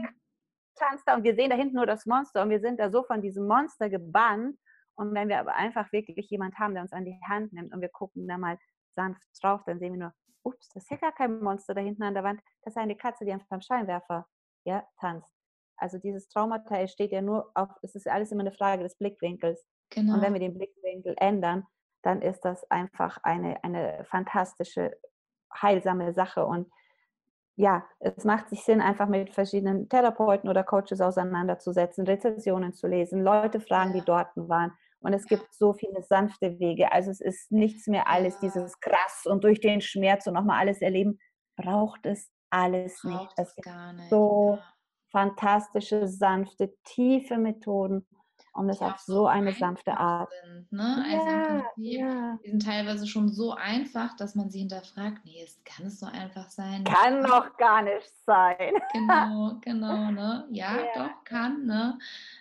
[0.75, 3.05] tanzt da und wir sehen da hinten nur das Monster und wir sind da so
[3.05, 4.59] von diesem Monster gebannt.
[4.97, 7.81] Und wenn wir aber einfach wirklich jemand haben, der uns an die Hand nimmt und
[7.81, 8.59] wir gucken da mal
[8.97, 12.03] sanft drauf, dann sehen wir nur, ups, das ist ja gar kein Monster da hinten
[12.03, 12.41] an der Wand.
[12.63, 14.27] Das ist eine Katze, die einfach am Scheinwerfer
[14.65, 15.38] ja, tanzt.
[15.79, 19.65] Also dieses Traumata steht ja nur auf, es ist alles immer eine Frage des Blickwinkels.
[19.91, 20.15] Genau.
[20.15, 21.67] Und wenn wir den Blickwinkel ändern,
[22.03, 24.97] dann ist das einfach eine, eine fantastische,
[25.55, 26.45] heilsame Sache.
[26.45, 26.71] Und
[27.57, 33.23] ja, es macht sich Sinn, einfach mit verschiedenen Therapeuten oder Coaches auseinanderzusetzen, Rezessionen zu lesen,
[33.23, 34.73] Leute fragen, die dort waren.
[35.01, 36.93] Und es gibt so viele sanfte Wege.
[36.93, 40.83] Also es ist nichts mehr alles dieses krass und durch den Schmerz und nochmal alles
[40.83, 41.19] erleben,
[41.57, 43.33] braucht es alles braucht nicht.
[43.37, 44.11] Es gibt nicht.
[44.11, 44.78] so ja
[45.11, 48.07] fantastische, sanfte, tiefe Methoden,
[48.53, 50.31] um das auf so eine sanfte Art.
[50.45, 51.05] Sind, ne?
[51.11, 52.39] Also ja, Prinzip, ja.
[52.45, 56.07] die sind teilweise schon so einfach, dass man sie hinterfragt, nee, es kann es so
[56.07, 56.85] einfach sein.
[56.85, 58.73] Kann doch gar nicht sein.
[58.93, 60.47] Genau, genau, ne?
[60.51, 60.87] Ja, ja.
[60.95, 61.99] doch, kann, ne?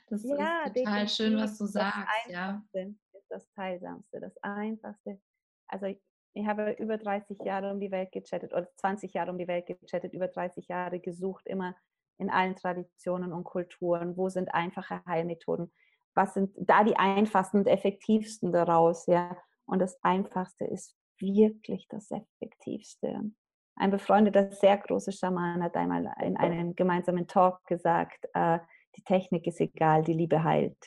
[0.10, 2.62] Das ist total schön, was du sagst, ja.
[2.74, 5.20] Ist das Teilsamste, das Einfachste.
[5.68, 6.00] Also ich
[6.46, 10.14] habe über 30 Jahre um die Welt gechattet oder 20 Jahre um die Welt gechattet,
[10.14, 11.76] über 30 Jahre gesucht, immer
[12.18, 14.18] in allen Traditionen und Kulturen?
[14.18, 15.72] Wo sind einfache Heilmethoden?
[16.14, 19.06] Was sind da die einfachsten und effektivsten daraus?
[19.08, 19.38] Ja?
[19.66, 23.32] Und das Einfachste ist wirklich das Effektivste.
[23.76, 28.60] Ein befreundeter, sehr großer Schaman hat einmal in einem gemeinsamen Talk gesagt, äh,
[28.96, 30.84] die Technik ist egal, die Liebe heilt.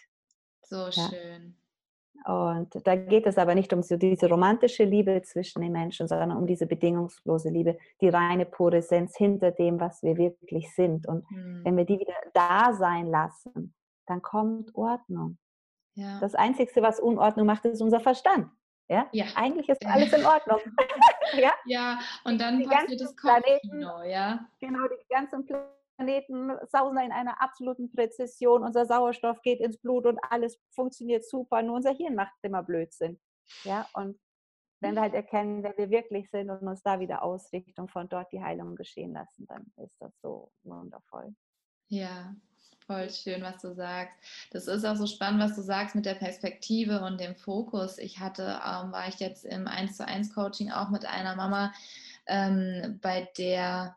[0.63, 1.09] So ja?
[1.09, 1.60] schön.
[2.27, 6.37] Und da geht es aber nicht um so diese romantische Liebe zwischen den Menschen, sondern
[6.37, 11.07] um diese bedingungslose Liebe, die reine pure Essenz hinter dem, was wir wirklich sind.
[11.07, 11.63] Und mhm.
[11.65, 13.75] wenn wir die wieder da sein lassen,
[14.07, 15.39] dann kommt Ordnung.
[15.95, 16.19] Ja.
[16.21, 18.51] Das Einzige, was Unordnung macht, ist unser Verstand.
[18.89, 19.07] Ja?
[19.13, 19.27] ja.
[19.37, 20.59] Eigentlich ist alles in Ordnung.
[21.39, 21.53] ja?
[21.65, 24.47] ja, und dann die passiert das Kopfkino, ja.
[24.61, 25.47] Genau, die ganzen
[26.01, 31.63] Planeten sausen in einer absoluten Präzision, unser Sauerstoff geht ins Blut und alles funktioniert super,
[31.63, 33.21] nur unser Hirn macht immer Blödsinn.
[33.65, 34.19] Ja, und
[34.81, 38.09] wenn wir halt erkennen, wer wir wirklich sind und uns da wieder ausrichten und von
[38.09, 41.35] dort die Heilung geschehen lassen, dann ist das so wundervoll.
[41.89, 42.35] Ja,
[42.87, 44.17] voll schön, was du sagst.
[44.53, 47.99] Das ist auch so spannend, was du sagst mit der Perspektive und dem Fokus.
[47.99, 51.75] Ich hatte, ähm, war ich jetzt im 1 zu 1 Coaching auch mit einer Mama,
[52.27, 53.97] ähm, bei der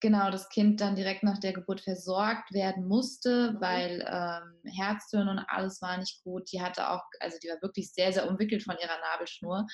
[0.00, 3.60] genau das Kind dann direkt nach der Geburt versorgt werden musste, mhm.
[3.60, 6.50] weil ähm, Herztöne und alles war nicht gut.
[6.52, 9.66] Die hatte auch, also die war wirklich sehr, sehr umwickelt von ihrer Nabelschnur.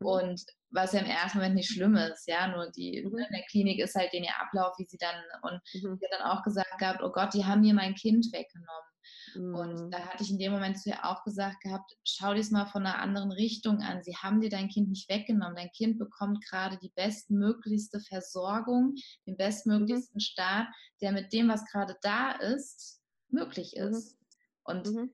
[0.00, 0.06] Mhm.
[0.06, 3.18] Und was ja im ersten Moment nicht schlimm ist, ja, nur die mhm.
[3.18, 5.96] in der Klinik ist halt den ihr Ablauf, wie sie dann, und mhm.
[5.98, 8.87] sie hat dann auch gesagt gehabt, oh Gott, die haben mir mein Kind weggenommen.
[9.34, 9.90] Und mhm.
[9.90, 12.66] da hatte ich in dem Moment zu ihr auch gesagt gehabt, schau dir es mal
[12.66, 14.02] von einer anderen Richtung an.
[14.02, 15.56] Sie haben dir dein Kind nicht weggenommen.
[15.56, 18.94] Dein Kind bekommt gerade die bestmöglichste Versorgung,
[19.26, 19.38] den mhm.
[19.38, 20.20] bestmöglichsten mhm.
[20.20, 20.68] Start,
[21.00, 23.88] der mit dem, was gerade da ist, möglich mhm.
[23.88, 24.14] ist.
[24.14, 24.18] Mhm.
[24.64, 25.10] Und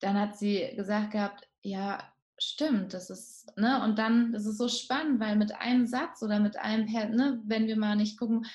[0.00, 4.68] dann hat sie gesagt gehabt, ja, stimmt, das ist, ne, und dann, das ist so
[4.68, 8.46] spannend, weil mit einem Satz oder mit einem, ne, wenn wir mal nicht gucken,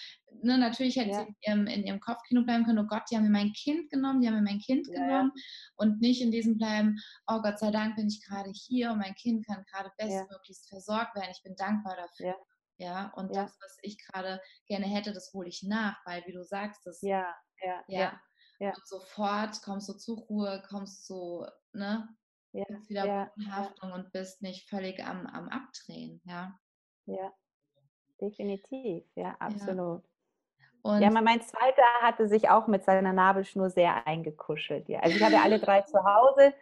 [0.42, 1.22] ne, natürlich hätte ja.
[1.22, 3.90] sie in ihrem, in ihrem Kopfkino bleiben können, oh Gott, die haben mir mein Kind
[3.90, 5.32] genommen, die haben mir mein Kind ja, genommen
[5.76, 6.98] und nicht in diesem bleiben,
[7.28, 11.16] oh Gott sei Dank bin ich gerade hier und mein Kind kann gerade bestmöglichst versorgt
[11.16, 12.36] werden, ich bin dankbar dafür.
[12.80, 16.44] Ja, und das, was ich gerade gerne hätte, das hole ich nach, weil, wie du
[16.44, 17.26] sagst, das, ja,
[17.62, 18.22] ja, ja,
[18.60, 18.70] ja.
[18.70, 22.08] Und sofort kommst du zur Ruhe, kommst du, ne,
[22.52, 26.60] ja, bist wieder ja, Haftung und bist nicht völlig am, am Abdrehen, ja.
[27.06, 27.34] Ja,
[28.22, 30.04] definitiv, ja, absolut.
[30.88, 34.88] Und ja, mein Zweiter hatte sich auch mit seiner Nabelschnur sehr eingekuschelt.
[34.88, 35.00] Ja.
[35.02, 36.54] Also ich habe alle drei zu Hause,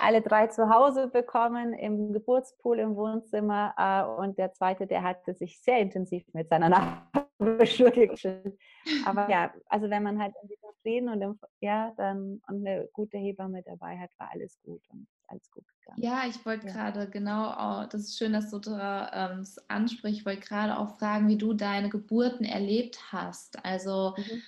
[0.00, 3.74] alle drei zu Hause bekommen, im Geburtspool im Wohnzimmer.
[3.76, 6.68] Äh, und der Zweite, der hatte sich sehr intensiv mit seiner
[7.40, 8.56] Nabelschnur gekuschelt.
[9.04, 13.18] Aber ja, also wenn man halt irgendwie Frieden und im, ja, dann und eine gute
[13.18, 16.00] Hebamme dabei hat, war alles gut und alles gut gegangen.
[16.00, 16.72] Ja, ich wollte ja.
[16.72, 20.20] gerade genau, auch, das ist schön, dass du ähm, das ansprichst.
[20.20, 23.64] Ich wollte gerade auch fragen, wie du deine Geburten erlebt hast.
[23.64, 24.42] Also mhm.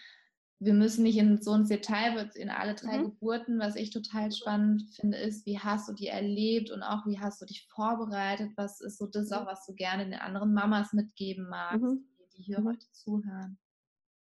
[0.60, 3.04] wir müssen nicht in so ein Detail in alle drei mhm.
[3.06, 3.58] Geburten.
[3.58, 7.42] Was ich total spannend finde, ist, wie hast du die erlebt und auch wie hast
[7.42, 8.52] du dich vorbereitet?
[8.54, 9.46] Was ist so das auch, mhm.
[9.46, 12.04] was du gerne den anderen Mamas mitgeben magst, mhm.
[12.16, 12.68] die, die hier mhm.
[12.68, 13.58] heute zuhören?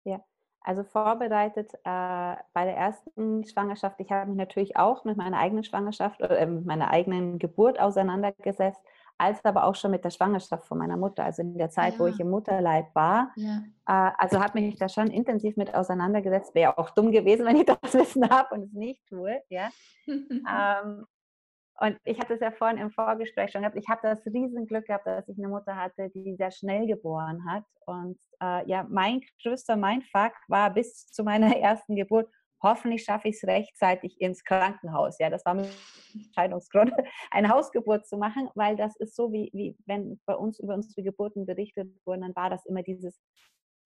[0.05, 0.25] Ja,
[0.69, 3.99] also vorbereitet äh, bei der ersten Schwangerschaft.
[4.01, 7.81] Ich habe mich natürlich auch mit meiner eigenen Schwangerschaft oder äh, mit meiner eigenen Geburt
[7.81, 8.83] auseinandergesetzt,
[9.17, 12.01] als aber auch schon mit der Schwangerschaft von meiner Mutter, also in der Zeit, ja.
[12.01, 13.33] wo ich im Mutterleib war.
[13.37, 13.63] Ja.
[13.87, 16.55] Äh, also habe mich da schon intensiv mit auseinandergesetzt.
[16.55, 19.41] Wäre auch dumm gewesen, wenn ich das Wissen habe und es nicht tue.
[19.49, 19.71] Ja.
[20.07, 21.07] ähm,
[21.81, 25.07] und ich hatte es ja vorhin im Vorgespräch schon gehabt, ich habe das Riesenglück gehabt,
[25.07, 27.64] dass ich eine Mutter hatte, die sehr schnell geboren hat.
[27.87, 32.29] Und äh, ja, mein größter Mindfuck war bis zu meiner ersten Geburt,
[32.61, 35.19] hoffentlich schaffe ich es rechtzeitig ins Krankenhaus.
[35.21, 35.69] Ja, das war mein
[36.14, 36.93] Entscheidungsgrund,
[37.31, 41.05] eine Hausgeburt zu machen, weil das ist so, wie, wie wenn bei uns über unsere
[41.05, 43.21] Geburten berichtet wurden, dann war das immer dieses,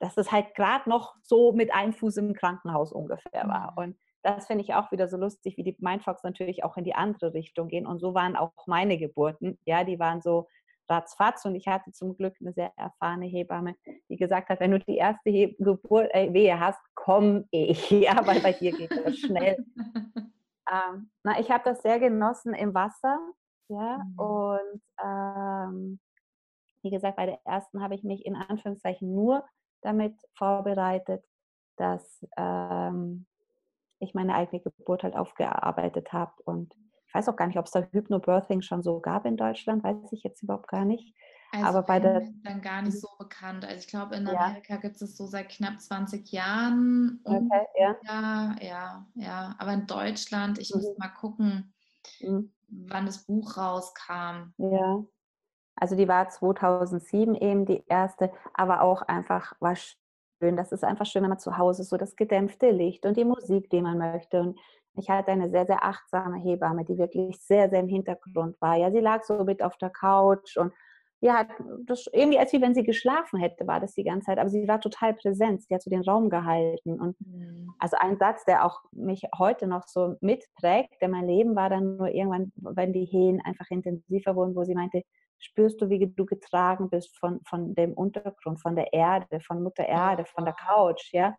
[0.00, 3.72] dass es halt gerade noch so mit einem Fuß im Krankenhaus ungefähr war.
[3.72, 3.76] Mhm.
[3.76, 6.94] Und das finde ich auch wieder so lustig, wie die Mindfox natürlich auch in die
[6.94, 7.86] andere Richtung gehen.
[7.86, 9.58] Und so waren auch meine Geburten.
[9.64, 10.48] Ja, die waren so
[10.88, 13.76] ratzfatz und ich hatte zum Glück eine sehr erfahrene Hebamme,
[14.08, 17.90] die gesagt hat, wenn du die erste He Geburt äh, Wehe hast, komm ich.
[18.02, 19.64] Ja, weil bei dir geht das schnell.
[20.70, 23.18] ähm, na, ich habe das sehr genossen im Wasser.
[23.68, 24.18] Ja, mhm.
[24.18, 26.00] und ähm,
[26.82, 29.44] wie gesagt, bei der ersten habe ich mich in Anführungszeichen nur
[29.82, 31.24] damit vorbereitet,
[31.76, 33.26] dass ähm,
[34.02, 36.32] ich meine eigene Geburt halt aufgearbeitet habe.
[36.44, 36.74] Und
[37.06, 40.12] ich weiß auch gar nicht, ob es da Hypnobirthing schon so gab in Deutschland, weiß
[40.12, 41.14] ich jetzt überhaupt gar nicht.
[41.52, 43.64] Also Aber bei der dann gar nicht so bekannt.
[43.66, 44.80] Also ich glaube, in Amerika ja.
[44.80, 47.20] gibt es so seit knapp 20 Jahren.
[47.24, 47.96] Okay, ja.
[48.04, 49.54] ja, ja, ja.
[49.58, 50.80] Aber in Deutschland, ich mhm.
[50.80, 51.74] muss mal gucken,
[52.20, 52.50] mhm.
[52.68, 54.54] wann das Buch rauskam.
[54.56, 55.04] Ja.
[55.76, 59.76] Also die war 2007 eben die erste, aber auch einfach war
[60.42, 60.56] schön.
[60.56, 63.70] Das ist einfach schön, wenn man zu Hause so das gedämpfte Licht und die Musik,
[63.70, 64.40] die man möchte.
[64.40, 64.58] Und
[64.96, 68.76] ich hatte eine sehr, sehr achtsame Hebamme, die wirklich sehr, sehr im Hintergrund war.
[68.76, 70.72] Ja, sie lag so mit auf der Couch und
[71.22, 71.46] ja,
[71.86, 74.38] das irgendwie als wie wenn sie geschlafen hätte, war das die ganze Zeit.
[74.38, 75.62] Aber sie war total präsent.
[75.62, 77.00] Sie hat so den Raum gehalten.
[77.00, 77.72] Und mhm.
[77.78, 81.96] also ein Satz, der auch mich heute noch so mitprägt, der mein Leben war dann
[81.96, 85.02] nur irgendwann, wenn die Hehen einfach intensiver wurden, wo sie meinte,
[85.38, 89.86] spürst du, wie du getragen bist von, von dem Untergrund, von der Erde, von Mutter
[89.86, 91.36] Erde, von der Couch, ja.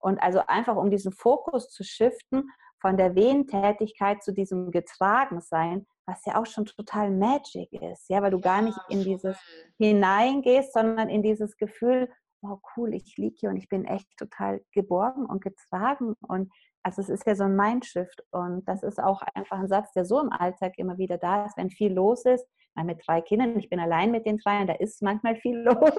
[0.00, 6.24] Und also einfach, um diesen Fokus zu shiften von der Wehentätigkeit zu diesem Getragensein, was
[6.26, 9.36] ja auch schon total Magic ist, ja, weil du gar nicht in dieses
[9.78, 12.08] hineingehst, sondern in dieses Gefühl,
[12.42, 16.14] wow, cool, ich liege hier und ich bin echt total geborgen und getragen.
[16.28, 18.22] Und also es ist ja so ein Mindshift.
[18.30, 21.56] Und das ist auch einfach ein Satz, der so im Alltag immer wieder da ist,
[21.56, 22.46] wenn viel los ist.
[22.74, 25.56] Mal mit drei Kindern, ich bin allein mit den drei und da ist manchmal viel
[25.64, 25.92] los.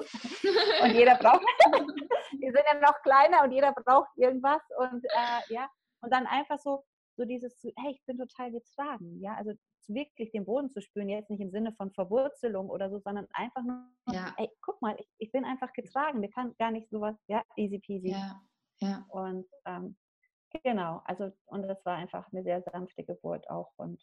[0.82, 1.40] und jeder braucht,
[2.32, 4.62] die sind ja noch kleiner und jeder braucht irgendwas.
[4.78, 5.68] Und äh, ja,
[6.02, 6.84] und dann einfach so,
[7.16, 9.18] so dieses, hey, ich bin total getragen.
[9.20, 9.52] Ja, also
[9.88, 13.62] wirklich den Boden zu spüren, jetzt nicht im Sinne von Verwurzelung oder so, sondern einfach
[13.62, 14.34] nur, ja.
[14.36, 17.78] ey, guck mal, ich, ich bin einfach getragen, mir kann gar nicht sowas, ja, easy
[17.78, 18.10] peasy.
[18.10, 18.40] Ja,
[18.80, 19.04] ja.
[19.08, 19.96] Und ähm,
[20.64, 24.02] genau, also, und das war einfach eine sehr sanfte Geburt auch und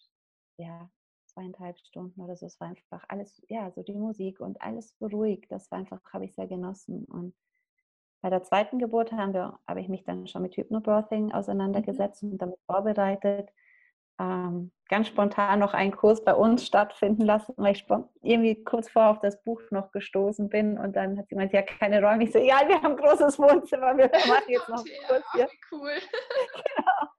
[0.58, 0.90] ja,
[1.28, 5.08] zweieinhalb Stunden oder so, es war einfach alles, ja, so die Musik und alles so
[5.08, 7.36] ruhig, das war einfach, habe ich sehr genossen und
[8.24, 11.32] bei der zweiten Geburt haben wir, habe ich mich dann schon mit Hypnobirthing mhm.
[11.34, 13.52] auseinandergesetzt und damit vorbereitet
[14.20, 17.86] ähm, ganz spontan noch einen Kurs bei uns stattfinden lassen, weil ich
[18.22, 22.02] irgendwie kurz vor auf das Buch noch gestoßen bin und dann hat gemeint, ja, keine
[22.02, 22.24] Räume.
[22.24, 25.50] Ich so, ja, wir haben ein großes Wohnzimmer, wir machen jetzt noch einen Kurs hier.
[25.72, 25.92] Cool.
[26.54, 27.10] genau.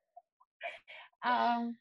[1.27, 1.79] Ähm,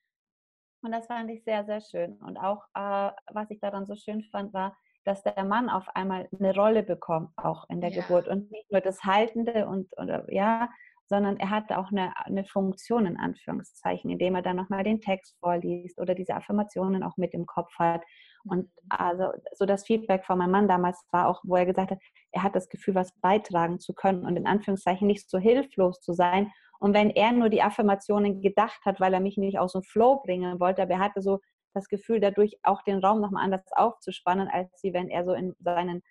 [0.81, 2.17] und das fand ich sehr, sehr schön.
[2.17, 6.27] Und auch, äh, was ich daran so schön fand, war, dass der Mann auf einmal
[6.37, 8.01] eine Rolle bekommt, auch in der ja.
[8.01, 10.69] Geburt und nicht nur das Haltende und, oder, ja,
[11.05, 15.37] sondern er hat auch eine, eine Funktion in Anführungszeichen, indem er dann nochmal den Text
[15.39, 18.03] vorliest oder diese Affirmationen auch mit im Kopf hat.
[18.45, 18.69] Und mhm.
[18.89, 21.99] also so das Feedback von meinem Mann damals war auch, wo er gesagt hat,
[22.31, 26.13] er hat das Gefühl, was beitragen zu können und in Anführungszeichen nicht so hilflos zu
[26.13, 26.51] sein.
[26.79, 30.21] Und wenn er nur die Affirmationen gedacht hat, weil er mich nicht aus dem Flow
[30.23, 31.39] bringen wollte, aber er hatte so
[31.73, 35.55] das Gefühl, dadurch auch den Raum nochmal anders aufzuspannen, als sie, wenn er so in
[35.59, 36.03] seinen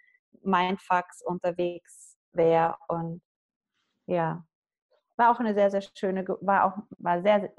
[0.42, 2.76] Mindfucks unterwegs wäre.
[2.88, 3.22] Und
[4.06, 4.44] ja,
[5.16, 7.52] war auch eine sehr, sehr schöne, war auch war sehr,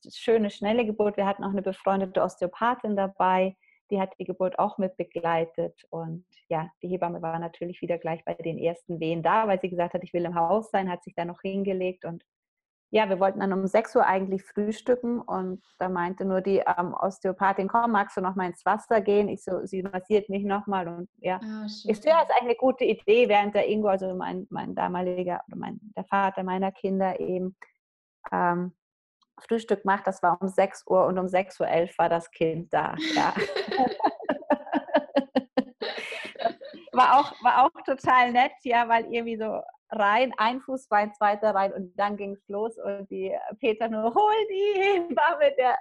[0.00, 1.16] sehr schöne, schnelle Geburt.
[1.16, 3.56] Wir hatten auch eine befreundete Osteopathin dabei,
[3.90, 5.84] die hat die Geburt auch mit begleitet.
[5.90, 9.70] Und ja, die Hebamme war natürlich wieder gleich bei den ersten Wehen da, weil sie
[9.70, 12.22] gesagt hat, ich will im Haus sein, hat sich da noch hingelegt und
[12.90, 16.94] ja, wir wollten dann um 6 Uhr eigentlich frühstücken und da meinte nur die ähm,
[16.94, 19.28] Osteopathin, komm, magst du noch mal ins Wasser gehen?
[19.28, 21.38] Ich so, sie massiert mich nochmal und ja.
[21.42, 24.74] Ah, ich so, ja, ist eigentlich eine gute Idee, während der Ingo, also mein, mein
[24.74, 27.56] damaliger, oder mein, der Vater meiner Kinder eben
[28.32, 28.72] ähm,
[29.38, 32.94] Frühstück macht, das war um 6 Uhr und um 6.11 Uhr war das Kind da.
[33.14, 33.34] Ja.
[36.98, 41.54] war, auch, war auch total nett, ja, weil irgendwie so rein, ein Fuß rein, zweiter
[41.54, 45.78] rein und dann ging es los und die Peter nur, hol die Hebamme, der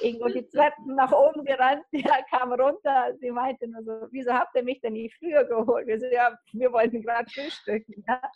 [0.00, 4.54] irgendwo die Treppen nach oben gerannt, der kam runter, sie meinte nur so, wieso habt
[4.56, 5.86] ihr mich denn nicht früher geholt?
[5.86, 8.04] Wir so, ja, wir wollten gerade frühstücken.
[8.06, 8.20] Ja.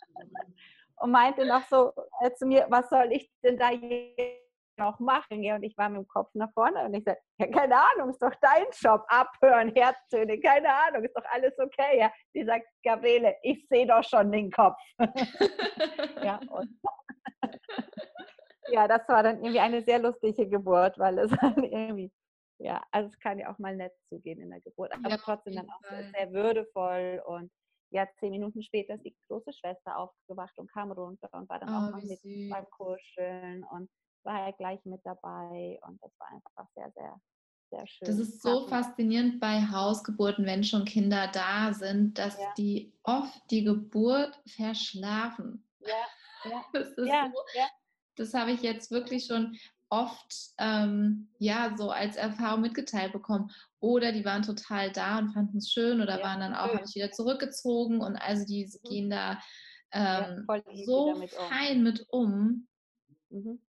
[0.97, 1.91] Und meinte noch so
[2.21, 3.71] äh, zu mir, was soll ich denn da
[4.81, 5.43] noch machen?
[5.43, 8.09] Ja, und ich war mit dem Kopf nach vorne und ich sagte, ja, keine Ahnung,
[8.09, 11.99] ist doch dein Job, abhören, Herztöne, keine Ahnung, ist doch alles okay.
[11.99, 14.77] Ja, sie sagt, Gabriele, ich sehe doch schon den Kopf.
[16.23, 16.69] ja, und
[18.69, 22.11] ja, das war dann irgendwie eine sehr lustige Geburt, weil es dann irgendwie,
[22.59, 25.55] ja, also es kann ja auch mal nett zugehen in der Geburt, aber ja, trotzdem
[25.55, 25.81] dann auch
[26.15, 27.51] sehr würdevoll und
[27.93, 31.69] ja, zehn Minuten später ist die große Schwester aufgewacht und kam runter und war dann
[31.69, 32.49] oh, auch noch mit süß.
[32.49, 33.89] beim Kuscheln und
[34.23, 37.21] war er gleich mit dabei und das war einfach sehr, sehr,
[37.71, 38.07] sehr schön.
[38.07, 42.53] Das ist so faszinierend bei Hausgeburten, wenn schon Kinder da sind, dass ja.
[42.57, 45.67] die oft die Geburt verschlafen.
[45.79, 46.65] Ja, ja.
[46.73, 47.67] Das ist ja, so, ja.
[48.15, 49.57] Das habe ich jetzt wirklich schon
[49.89, 53.51] oft ähm, ja so als Erfahrung mitgeteilt bekommen.
[53.79, 56.85] Oder die waren total da und fanden es schön oder ja, waren dann auch, habe
[56.87, 58.89] ich wieder zurückgezogen und also die mhm.
[58.89, 59.41] gehen da
[59.91, 61.83] ähm, ja, so mit fein um.
[61.83, 62.67] mit um.
[63.29, 63.61] Mhm.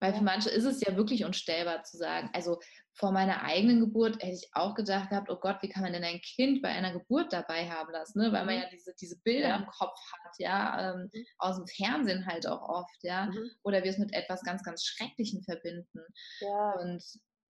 [0.00, 2.30] Weil für manche ist es ja wirklich unstellbar zu sagen.
[2.32, 2.58] Also
[2.94, 6.04] vor meiner eigenen Geburt hätte ich auch gedacht gehabt, oh Gott, wie kann man denn
[6.04, 8.18] ein Kind bei einer Geburt dabei haben lassen?
[8.18, 8.32] Ne?
[8.32, 8.62] Weil man mhm.
[8.62, 11.24] ja diese, diese Bilder im Kopf hat, ja, ähm, mhm.
[11.38, 13.26] aus dem Fernsehen halt auch oft, ja.
[13.26, 13.50] Mhm.
[13.62, 16.00] Oder wir es mit etwas ganz, ganz Schrecklichem verbinden.
[16.40, 16.72] Ja.
[16.80, 17.02] Und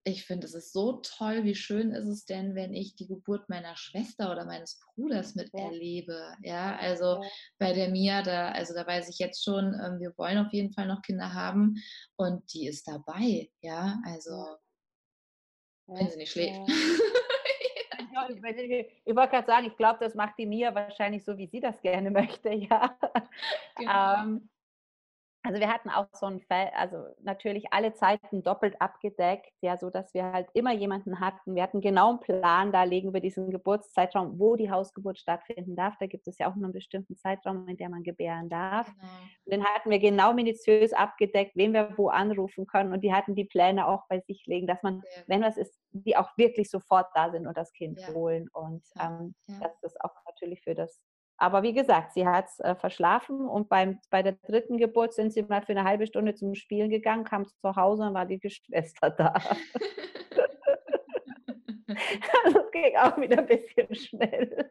[0.04, 3.48] ich finde, es ist so toll, wie schön ist es denn, wenn ich die Geburt
[3.48, 6.34] meiner Schwester oder meines Bruders miterlebe.
[6.42, 7.28] Ja, also ja.
[7.58, 10.72] bei der Mia, da, also da weiß ich jetzt schon, ähm, wir wollen auf jeden
[10.72, 11.76] Fall noch Kinder haben
[12.16, 13.50] und die ist dabei.
[13.60, 14.56] Ja, also
[15.86, 16.60] wenn sie nicht schläft.
[19.04, 21.80] ich wollte gerade sagen, ich glaube, das macht die Mia wahrscheinlich so, wie sie das
[21.80, 22.98] gerne möchte, ja.
[23.76, 24.14] Genau.
[24.14, 24.48] Ähm,
[25.48, 29.88] also wir hatten auch so ein Fall, also natürlich alle Zeiten doppelt abgedeckt, ja, so
[29.88, 31.54] dass wir halt immer jemanden hatten.
[31.54, 35.94] Wir hatten genau einen Plan darlegen über diesen Geburtszeitraum, wo die Hausgeburt stattfinden darf.
[36.00, 38.88] Da gibt es ja auch nur einen bestimmten Zeitraum, in dem man gebären darf.
[38.88, 39.08] Genau.
[39.46, 42.92] Und den hatten wir genau minutiös abgedeckt, wen wir wo anrufen können.
[42.92, 45.22] Und die hatten die Pläne auch bei sich legen, dass man, ja.
[45.28, 48.12] wenn was ist, die auch wirklich sofort da sind und das Kind ja.
[48.12, 48.50] holen.
[48.52, 49.60] Und ähm, ja.
[49.60, 51.00] dass das auch natürlich für das
[51.38, 55.32] Aber wie gesagt, sie hat es äh, verschlafen und beim, bei der dritten Geburt sind
[55.32, 58.40] sie mal für eine halbe Stunde zum Spielen gegangen, kam zu Hause und war die
[58.40, 59.34] Geschwister da.
[61.86, 64.68] das ging auch wieder ein bisschen schnell.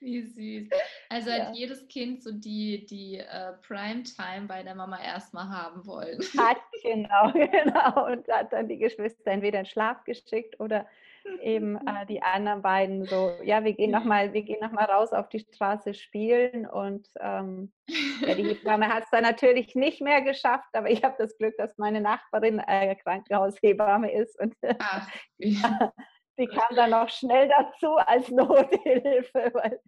[0.00, 0.68] Wie süß.
[1.08, 1.46] Also ja.
[1.46, 6.20] hat jedes Kind so die, die äh, Primetime bei der Mama erstmal haben wollen.
[6.36, 8.06] Hat, genau, genau.
[8.12, 10.86] Und hat dann die Geschwister entweder in Schlaf geschickt oder
[11.40, 15.12] eben äh, die anderen beiden so, ja, wir gehen nochmal, wir gehen noch mal raus
[15.12, 17.72] auf die Straße spielen und ähm,
[18.20, 21.54] ja, die Hebamme hat es dann natürlich nicht mehr geschafft, aber ich habe das Glück,
[21.56, 25.08] dass meine Nachbarin äh, Krankenhaushebamme ist und Ach,
[25.38, 25.92] ja,
[26.38, 29.80] die kam dann noch schnell dazu als Nothilfe, weil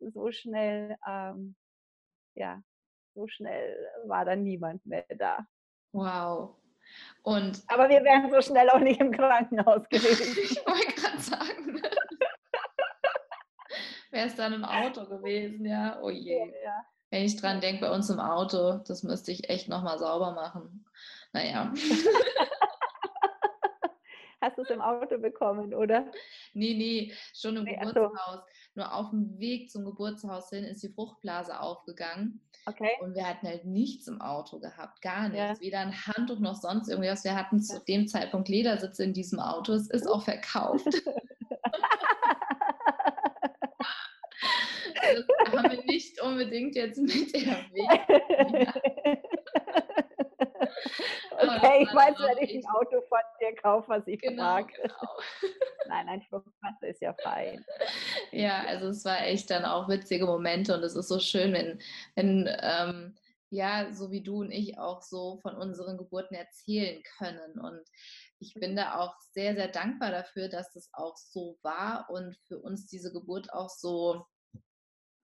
[0.00, 1.56] so schnell, ähm,
[2.34, 2.60] ja,
[3.14, 3.76] so schnell
[4.06, 5.46] war dann niemand mehr da.
[5.92, 6.56] Wow.
[7.22, 10.58] Und Aber wir wären so schnell auch nicht im Krankenhaus gewesen.
[11.14, 11.82] gerade sagen.
[14.10, 15.98] Wäre es dann im Auto gewesen, ja?
[16.02, 16.38] Oh je.
[16.38, 16.84] Ja.
[17.10, 20.84] Wenn ich dran denke, bei uns im Auto, das müsste ich echt nochmal sauber machen.
[21.32, 21.72] Naja.
[24.40, 26.10] Hast du es im Auto bekommen, oder?
[26.56, 28.36] Nee, nee, schon im nee, Geburtshaus.
[28.36, 28.42] So.
[28.76, 32.40] Nur auf dem Weg zum Geburtshaus hin ist die Fruchtblase aufgegangen.
[32.66, 32.90] Okay.
[33.00, 35.58] Und wir hatten halt nichts im Auto gehabt, gar nichts.
[35.58, 35.60] Ja.
[35.60, 37.22] Weder ein Handtuch noch sonst irgendwas.
[37.22, 39.74] Wir hatten zu dem Zeitpunkt Ledersitze in diesem Auto.
[39.74, 40.86] Es ist auch verkauft.
[40.86, 40.94] das
[45.52, 48.00] haben wir nicht unbedingt jetzt mit erwähnt.
[51.38, 54.72] Okay, ich weiß, wenn ich ein Auto von dir kaufe, was ich genau, mag.
[54.74, 55.18] Genau.
[55.88, 57.64] nein, ein Fruchtwasser ist ja fein.
[58.32, 61.80] Ja, also es war echt dann auch witzige Momente und es ist so schön, wenn,
[62.14, 63.14] wenn ähm,
[63.50, 67.58] ja, so wie du und ich auch so von unseren Geburten erzählen können.
[67.60, 67.82] Und
[68.40, 72.58] ich bin da auch sehr, sehr dankbar dafür, dass es auch so war und für
[72.58, 74.26] uns diese Geburt auch so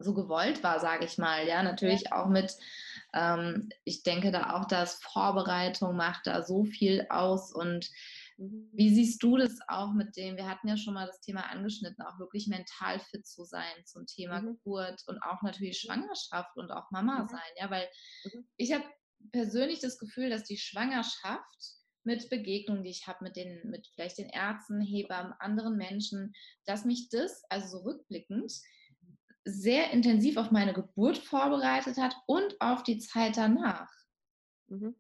[0.01, 1.47] so gewollt war, sage ich mal.
[1.47, 2.57] Ja, natürlich auch mit,
[3.15, 7.53] ähm, ich denke da auch, dass Vorbereitung macht da so viel aus.
[7.53, 7.91] Und
[8.39, 8.71] mhm.
[8.73, 12.05] wie siehst du das auch mit dem, wir hatten ja schon mal das Thema angeschnitten,
[12.05, 14.47] auch wirklich mental fit zu sein zum Thema mhm.
[14.47, 15.79] Geburt und auch natürlich.
[15.79, 17.29] Schwangerschaft und auch Mama mhm.
[17.29, 17.53] sein.
[17.57, 17.89] Ja, weil
[18.25, 18.47] mhm.
[18.57, 18.85] ich habe
[19.33, 24.17] persönlich das Gefühl, dass die Schwangerschaft mit Begegnungen, die ich habe mit den, mit vielleicht
[24.17, 26.33] den Ärzten, Hebammen, anderen Menschen,
[26.65, 28.51] dass mich das, also so rückblickend,
[29.45, 33.91] sehr intensiv auf meine Geburt vorbereitet hat und auf die Zeit danach.
[34.69, 34.95] Mhm.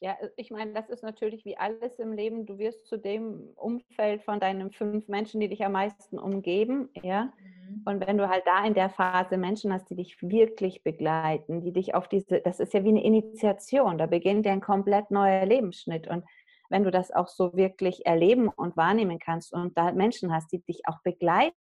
[0.00, 2.46] Ja, äh, ich meine, das ist natürlich wie alles im Leben.
[2.46, 7.24] Du wirst zu dem Umfeld von deinen fünf Menschen, die dich am meisten umgeben, ja.
[7.24, 7.82] Mhm.
[7.86, 11.72] Und wenn du halt da in der Phase Menschen hast, die dich wirklich begleiten, die
[11.72, 15.46] dich auf diese, das ist ja wie eine Initiation, da beginnt ja ein komplett neuer
[15.46, 16.06] Lebensschnitt.
[16.06, 16.24] Und
[16.68, 20.62] wenn du das auch so wirklich erleben und wahrnehmen kannst und da Menschen hast, die
[20.62, 21.54] dich auch begleiten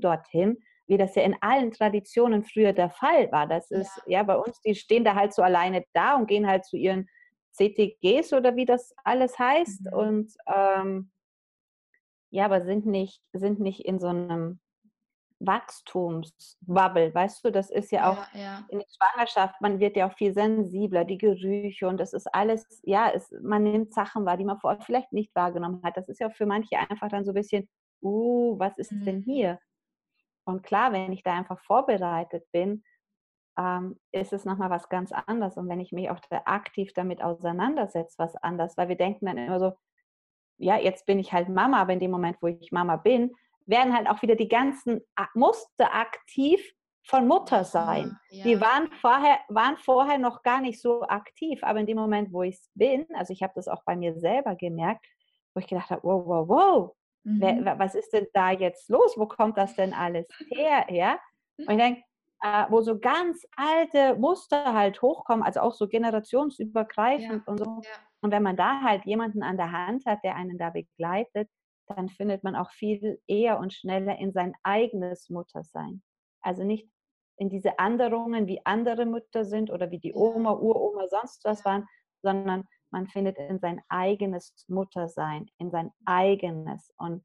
[0.00, 3.46] dorthin, wie das ja in allen Traditionen früher der Fall war.
[3.46, 4.18] Das ist ja.
[4.18, 7.08] ja bei uns, die stehen da halt so alleine da und gehen halt zu ihren
[7.52, 9.86] CTGs oder wie das alles heißt.
[9.86, 9.92] Mhm.
[9.92, 11.10] Und ähm,
[12.30, 14.60] ja, aber sind nicht, sind nicht in so einem
[15.40, 18.64] Wachstumsbubble, weißt du, das ist ja auch ja, ja.
[18.68, 22.80] in der Schwangerschaft, man wird ja auch viel sensibler, die Gerüche und das ist alles,
[22.84, 25.96] ja, es, man nimmt Sachen wahr, die man vorher vielleicht nicht wahrgenommen hat.
[25.96, 27.68] Das ist ja für manche einfach dann so ein bisschen,
[28.02, 29.04] uh, was ist mhm.
[29.04, 29.58] denn hier?
[30.44, 32.84] Und klar, wenn ich da einfach vorbereitet bin,
[33.58, 35.56] ähm, ist es nochmal was ganz anderes.
[35.56, 39.38] Und wenn ich mich auch da aktiv damit auseinandersetze, was anders, weil wir denken dann
[39.38, 39.72] immer so,
[40.58, 43.32] ja, jetzt bin ich halt Mama, aber in dem Moment, wo ich Mama bin,
[43.66, 45.00] werden halt auch wieder die ganzen
[45.34, 46.60] Muster aktiv
[47.06, 48.16] von Mutter sein.
[48.30, 48.44] Ja, ja.
[48.44, 52.42] Die waren vorher, waren vorher noch gar nicht so aktiv, aber in dem Moment, wo
[52.42, 55.06] ich es bin, also ich habe das auch bei mir selber gemerkt,
[55.54, 57.40] wo ich gedacht habe, wow, wow, wow, Mhm.
[57.40, 59.14] Wer, was ist denn da jetzt los?
[59.16, 60.86] Wo kommt das denn alles her?
[60.90, 61.18] Ja?
[61.58, 62.02] Und ich denke,
[62.42, 67.52] äh, wo so ganz alte Muster halt hochkommen, also auch so generationsübergreifend ja.
[67.52, 67.64] und so.
[67.64, 67.90] Ja.
[68.20, 71.48] Und wenn man da halt jemanden an der Hand hat, der einen da begleitet,
[71.88, 76.02] dann findet man auch viel eher und schneller in sein eigenes Muttersein.
[76.40, 76.88] Also nicht
[77.36, 81.86] in diese Anderungen, wie andere Mütter sind oder wie die Oma, Uroma, sonst was waren,
[82.22, 82.64] sondern
[82.94, 86.94] man findet in sein eigenes Muttersein, in sein eigenes.
[86.96, 87.24] Und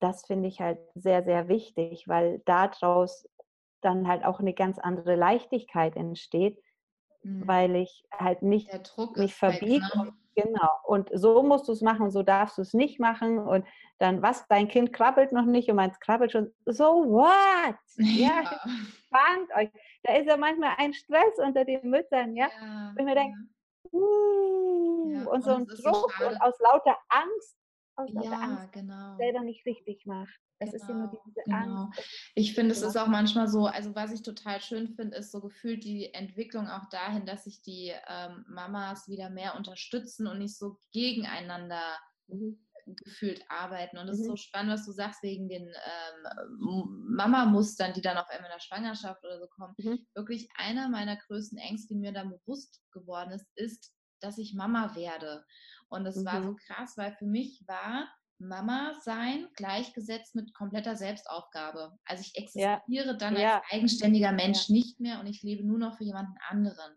[0.00, 3.24] das finde ich halt sehr, sehr wichtig, weil daraus
[3.82, 6.60] dann halt auch eine ganz andere Leichtigkeit entsteht,
[7.22, 7.46] mhm.
[7.46, 8.68] weil ich halt nicht
[9.14, 9.86] mich verbiege.
[9.94, 10.12] Ne?
[10.34, 10.70] Genau.
[10.84, 13.38] Und so musst du es machen, so darfst du es nicht machen.
[13.38, 13.64] Und
[13.98, 16.52] dann, was, dein Kind krabbelt noch nicht und meins krabbelt schon.
[16.66, 17.76] So what?
[17.96, 18.60] Ja, ja.
[19.06, 19.70] spannt euch.
[20.02, 22.48] Da ist ja manchmal ein Stress unter den Müttern, ja.
[22.60, 23.38] ja und ich mir denke,
[23.92, 27.58] uh, ja, und so ein Druck so und aus lauter Angst,
[27.96, 29.16] aus lauter ja, Angst genau.
[29.16, 30.34] selber nicht richtig macht.
[30.58, 31.82] Das genau, ist ja nur genau, diese genau.
[31.84, 32.32] Angst.
[32.34, 35.40] Ich finde, es ist auch manchmal so, also was ich total schön finde, ist so
[35.40, 40.56] gefühlt die Entwicklung auch dahin, dass sich die ähm, Mamas wieder mehr unterstützen und nicht
[40.56, 41.82] so gegeneinander
[42.28, 42.65] mhm.
[42.86, 43.98] Gefühlt arbeiten.
[43.98, 44.22] Und es mhm.
[44.22, 48.56] ist so spannend, was du sagst, wegen den ähm, Mama-Mustern, die dann auf einmal in
[48.56, 49.74] der Schwangerschaft oder so kommen.
[49.78, 50.06] Mhm.
[50.14, 54.94] Wirklich einer meiner größten Ängste, die mir dann bewusst geworden ist, ist, dass ich Mama
[54.94, 55.44] werde.
[55.88, 56.56] Und das war so mhm.
[56.56, 58.08] krass, weil für mich war
[58.38, 61.92] Mama sein gleichgesetzt mit kompletter Selbstaufgabe.
[62.04, 63.12] Also ich existiere ja.
[63.14, 63.56] dann ja.
[63.56, 64.74] als eigenständiger Mensch ja.
[64.74, 66.92] nicht mehr und ich lebe nur noch für jemanden anderen.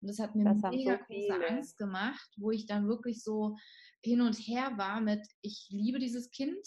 [0.00, 3.56] Und das hat mir das mega so große Angst gemacht, wo ich dann wirklich so
[4.02, 6.66] hin und her war mit, ich liebe dieses Kind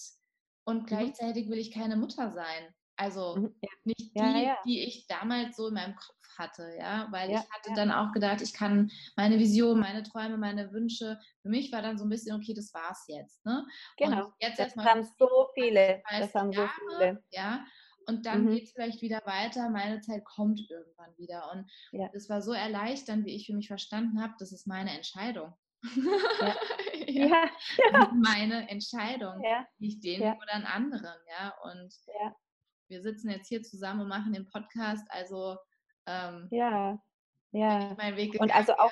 [0.65, 0.85] und mhm.
[0.85, 2.73] gleichzeitig will ich keine Mutter sein.
[2.97, 7.29] Also mhm, nicht die, ja, die ich damals so in meinem Kopf hatte, ja, weil
[7.29, 7.75] ja, ich hatte ja.
[7.75, 11.97] dann auch gedacht, ich kann meine Vision, meine Träume, meine Wünsche, für mich war dann
[11.97, 13.65] so ein bisschen, okay, das war's jetzt, ne?
[13.97, 14.25] Genau.
[14.25, 17.23] Und jetzt das erstmal haben so viele, das haben Jahre, so viele.
[17.31, 17.65] Ja,
[18.07, 18.51] und dann mhm.
[18.51, 21.51] geht es vielleicht wieder weiter, meine Zeit kommt irgendwann wieder.
[21.51, 22.09] Und ja.
[22.13, 25.53] das war so erleichternd, wie ich für mich verstanden habe, das ist meine Entscheidung.
[26.41, 26.55] Ja.
[27.07, 27.49] ja.
[27.91, 28.11] ja.
[28.13, 29.65] Meine Entscheidung, ja.
[29.79, 31.53] nicht den oder einen anderen, ja.
[31.63, 31.93] Und
[32.87, 35.57] wir sitzen jetzt hier zusammen und machen den Podcast, also
[36.07, 36.99] ähm, ja,
[37.51, 37.95] ja.
[38.39, 38.91] und also auch,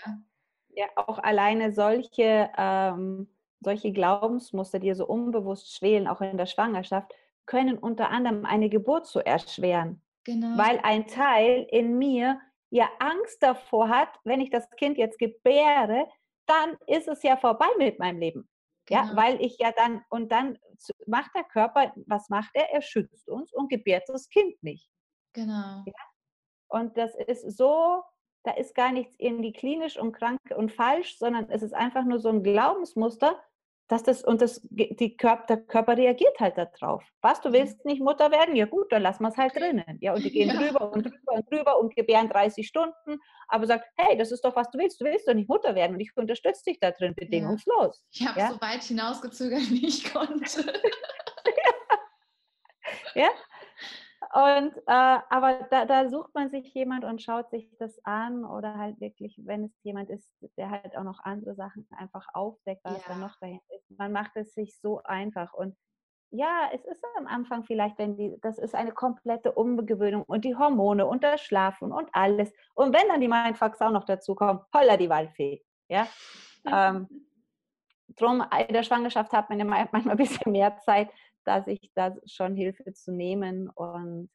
[0.70, 0.86] ja.
[0.96, 3.28] auch alleine solche, ähm,
[3.60, 7.14] solche Glaubensmuster, die so unbewusst schwelen, auch in der Schwangerschaft,
[7.46, 10.02] können unter anderem eine Geburt so erschweren.
[10.24, 10.58] Genau.
[10.58, 12.40] Weil ein Teil in mir
[12.70, 16.08] ja Angst davor hat, wenn ich das Kind jetzt gebäre,
[16.46, 18.50] dann ist es ja vorbei mit meinem Leben.
[18.86, 19.02] Genau.
[19.02, 20.58] Ja, weil ich ja dann, und dann
[21.08, 22.70] macht der Körper, was macht er?
[22.72, 24.90] Er schützt uns und gebärt das Kind nicht.
[25.34, 25.84] Genau.
[25.86, 25.94] Ja?
[26.68, 28.04] Und das ist so,
[28.44, 32.20] da ist gar nichts irgendwie klinisch und krank und falsch, sondern es ist einfach nur
[32.20, 33.42] so ein Glaubensmuster,
[33.88, 37.04] dass das und das die Körper, der Körper reagiert halt darauf.
[37.22, 38.56] Was, du willst nicht Mutter werden?
[38.56, 39.98] Ja gut, dann lassen wir es halt drinnen.
[40.00, 40.56] Ja, und die gehen ja.
[40.56, 44.56] drüber und drüber und drüber und gebären 30 Stunden, aber sagt, hey, das ist doch,
[44.56, 45.02] was du willst.
[45.02, 48.06] Du willst doch nicht Mutter werden und ich unterstütze dich da drin bedingungslos.
[48.12, 48.22] Ja.
[48.22, 48.52] Ich habe ja?
[48.52, 50.74] so weit hinausgezögert, wie ich konnte.
[53.16, 53.30] ja.
[54.34, 58.80] Und äh, aber da, da, sucht man sich jemand und schaut sich das an oder
[58.80, 60.28] halt wirklich, wenn es jemand ist,
[60.58, 63.14] der halt auch noch andere Sachen einfach aufdeckt, was ja.
[63.14, 63.96] da noch dahinter ist.
[63.96, 65.78] Man macht es sich so einfach und
[66.32, 70.56] ja, es ist am Anfang vielleicht, wenn die, das ist eine komplette Umgewöhnung und die
[70.56, 72.52] Hormone und das Schlafen und alles.
[72.74, 75.64] Und wenn dann die Mindfucks auch noch dazu kommen, holla die Waldfee.
[75.90, 76.08] Ja.
[76.66, 77.08] ähm,
[78.16, 81.12] drum, in der Schwangerschaft hat man ja manchmal ein bisschen mehr Zeit,
[81.46, 83.70] dass ich da schon Hilfe zu nehmen.
[83.70, 84.30] Und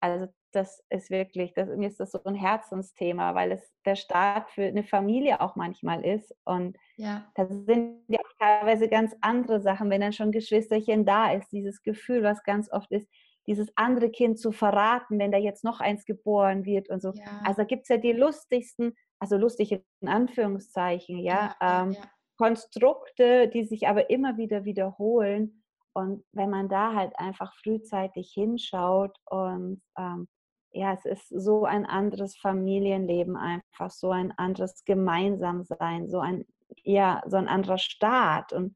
[0.00, 4.50] also das ist wirklich, das, mir ist das so ein Herzensthema, weil es der Start
[4.50, 6.34] für eine Familie auch manchmal ist.
[6.44, 7.30] Und ja.
[7.34, 11.82] da sind ja auch teilweise ganz andere Sachen, wenn dann schon Geschwisterchen da ist, dieses
[11.82, 13.08] Gefühl, was ganz oft ist,
[13.46, 17.12] dieses andere Kind zu verraten, wenn da jetzt noch eins geboren wird und so.
[17.14, 17.42] Ja.
[17.44, 21.96] Also gibt es ja die lustigsten, also lustig in Anführungszeichen, ja, ja, ähm,
[22.36, 25.61] Konstrukte, die sich aber immer wieder wiederholen
[25.94, 30.28] und wenn man da halt einfach frühzeitig hinschaut und ähm,
[30.72, 36.46] ja, es ist so ein anderes Familienleben einfach, so ein anderes Gemeinsamsein, so ein,
[36.82, 38.52] ja, so ein anderer Staat.
[38.52, 38.74] Und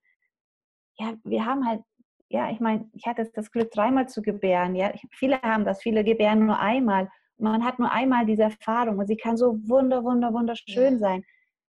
[0.98, 1.82] ja, wir haben halt,
[2.28, 4.74] ja, ich meine, ich hatte das Glück, dreimal zu gebären.
[4.74, 7.10] Ja, viele haben das, viele gebären nur einmal.
[7.38, 11.24] Man hat nur einmal diese Erfahrung und sie kann so wunder, wunder, wunderschön sein.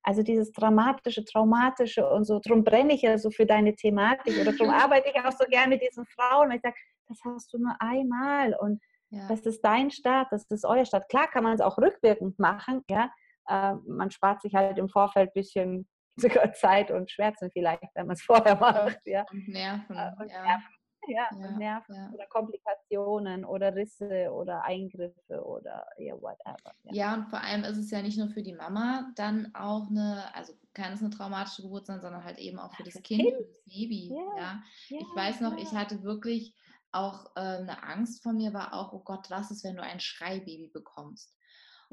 [0.04, 4.52] Also dieses dramatische, traumatische und so, darum brenne ich ja so für deine Thematik oder
[4.52, 6.76] darum arbeite ich auch so gerne mit diesen Frauen, weil ich sage,
[7.08, 9.28] das hast du nur einmal und ja.
[9.28, 11.08] das ist dein Start, das ist euer Start.
[11.10, 13.10] Klar kann man es auch rückwirkend machen, ja.
[13.48, 18.08] Äh, man spart sich halt im Vorfeld ein bisschen sogar Zeit und Schmerzen vielleicht, wenn
[18.08, 19.00] man es vorher macht.
[19.06, 19.26] Ja.
[19.32, 19.96] Und Nerven.
[19.96, 20.44] Äh, und ja.
[20.44, 22.10] Nerven ja, ja Nerven ja.
[22.14, 26.74] oder Komplikationen oder Risse oder Eingriffe oder ja, whatever.
[26.84, 26.94] Ja.
[26.94, 30.24] ja, und vor allem ist es ja nicht nur für die Mama dann auch eine,
[30.34, 33.22] also kann es eine traumatische Geburt sein, sondern halt eben auch für das, das Kind,
[33.22, 34.16] kind, für das Baby.
[34.38, 34.62] Ja.
[34.90, 36.56] Ich weiß noch, ich hatte wirklich
[36.92, 40.00] auch äh, eine Angst von mir, war auch, oh Gott, was ist, wenn du ein
[40.00, 41.36] Schreibaby bekommst?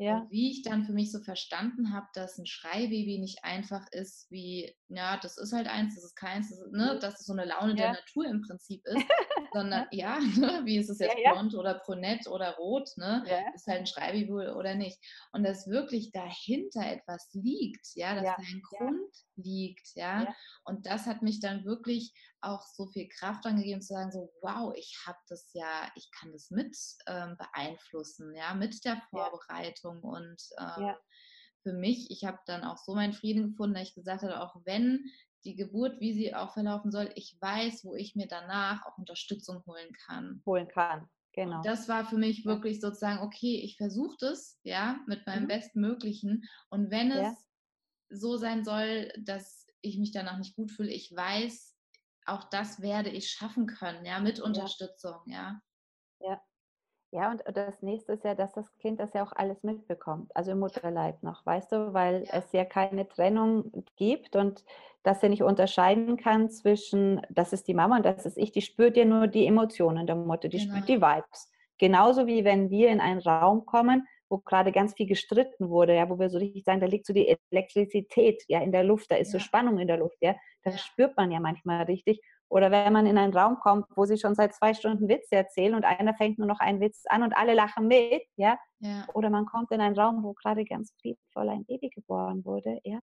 [0.01, 0.21] Ja.
[0.21, 4.31] Und wie ich dann für mich so verstanden habe, dass ein Schreibaby nicht einfach ist
[4.31, 7.01] wie, ja, das ist halt eins, das ist keins, das ist, ne, mhm.
[7.01, 7.77] dass es so eine Laune ja.
[7.77, 8.97] der Natur im Prinzip ist,
[9.53, 13.25] sondern ja, ne, wie ist es jetzt ja, blond oder brünett oder rot, ne,
[13.55, 14.99] ist halt ein Schreibaby oder nicht.
[15.33, 20.35] Und dass wirklich dahinter etwas liegt, ja, dass da ein Grund liegt, ja.
[20.65, 24.73] Und das hat mich dann wirklich auch so viel Kraft angegeben zu sagen, so wow,
[24.77, 26.77] ich habe das ja, ich kann das mit
[27.07, 30.11] ähm, beeinflussen, ja, mit der Vorbereitung ja.
[30.11, 30.99] und ähm, ja.
[31.63, 34.57] für mich, ich habe dann auch so meinen Frieden gefunden, dass ich gesagt habe, auch
[34.65, 35.05] wenn
[35.45, 39.63] die Geburt, wie sie auch verlaufen soll, ich weiß, wo ich mir danach auch Unterstützung
[39.67, 40.43] holen kann.
[40.47, 41.57] Holen kann, genau.
[41.57, 45.49] Und das war für mich wirklich sozusagen, okay, ich versuche das, ja, mit meinem mhm.
[45.49, 46.45] Bestmöglichen.
[46.69, 47.37] Und wenn es ja.
[48.11, 51.75] so sein soll, dass ich mich danach nicht gut fühle, ich weiß,
[52.27, 55.61] auch das werde ich schaffen können, ja, mit Unterstützung, ja.
[56.21, 56.41] Ja.
[57.13, 60.53] Ja, und das nächste ist ja, dass das Kind das ja auch alles mitbekommt, also
[60.53, 62.35] im Mutterleib noch, weißt du, weil ja.
[62.35, 64.65] es ja keine Trennung gibt und
[65.03, 68.63] dass er nicht unterscheiden kann zwischen, das ist die Mama und das ist ich, die
[68.63, 70.75] spürt ja nur die Emotionen der Mutter, die genau.
[70.75, 71.51] spürt die Vibes.
[71.79, 76.09] Genauso wie wenn wir in einen Raum kommen, wo gerade ganz viel gestritten wurde, ja,
[76.09, 79.17] wo wir so richtig sagen, da liegt so die Elektrizität ja in der Luft, da
[79.17, 79.41] ist ja.
[79.41, 80.79] so Spannung in der Luft, ja, das ja.
[80.79, 82.21] spürt man ja manchmal richtig.
[82.51, 85.75] Oder wenn man in einen Raum kommt, wo sie schon seit zwei Stunden Witze erzählen
[85.75, 88.59] und einer fängt nur noch einen Witz an und alle lachen mit, ja.
[88.81, 89.07] ja.
[89.15, 92.99] Oder man kommt in einen Raum, wo gerade ganz friedvoll ein Baby geboren wurde, ja.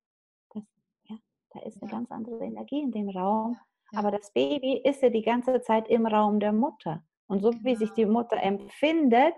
[0.53, 0.63] Das,
[1.05, 1.15] ja
[1.51, 1.97] da ist eine ja.
[1.97, 3.57] ganz andere Energie in dem Raum.
[3.95, 7.01] Aber das Baby ist ja die ganze Zeit im Raum der Mutter.
[7.27, 8.19] Und so wie sich die genau.
[8.19, 9.33] Mutter empfindet,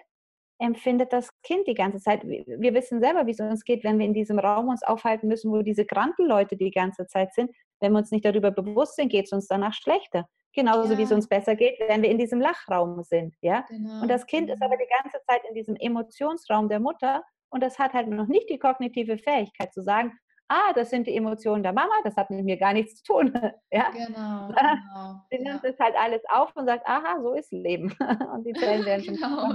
[0.59, 2.23] empfindet das Kind die ganze Zeit.
[2.23, 5.51] Wir wissen selber, wie es uns geht, wenn wir in diesem Raum uns aufhalten müssen,
[5.51, 7.51] wo diese kranken Leute die ganze Zeit sind.
[7.79, 10.27] Wenn wir uns nicht darüber bewusst sind, geht es uns danach schlechter.
[10.53, 10.97] Genauso ja.
[10.97, 13.35] wie es uns besser geht, wenn wir in diesem Lachraum sind.
[13.41, 13.65] Ja?
[13.69, 14.01] Genau.
[14.01, 17.79] Und das Kind ist aber die ganze Zeit in diesem Emotionsraum der Mutter und das
[17.79, 20.17] hat halt noch nicht die kognitive Fähigkeit zu sagen,
[20.49, 23.33] ah, das sind die Emotionen der Mama, das hat mit mir gar nichts zu tun.
[23.71, 23.89] ja?
[23.91, 24.47] Genau.
[24.55, 25.21] genau.
[25.29, 25.69] Sie nimmt ja.
[25.71, 27.95] das halt alles auf und sagt, aha, so ist Leben.
[28.33, 29.53] und die Zellen werden schon genau.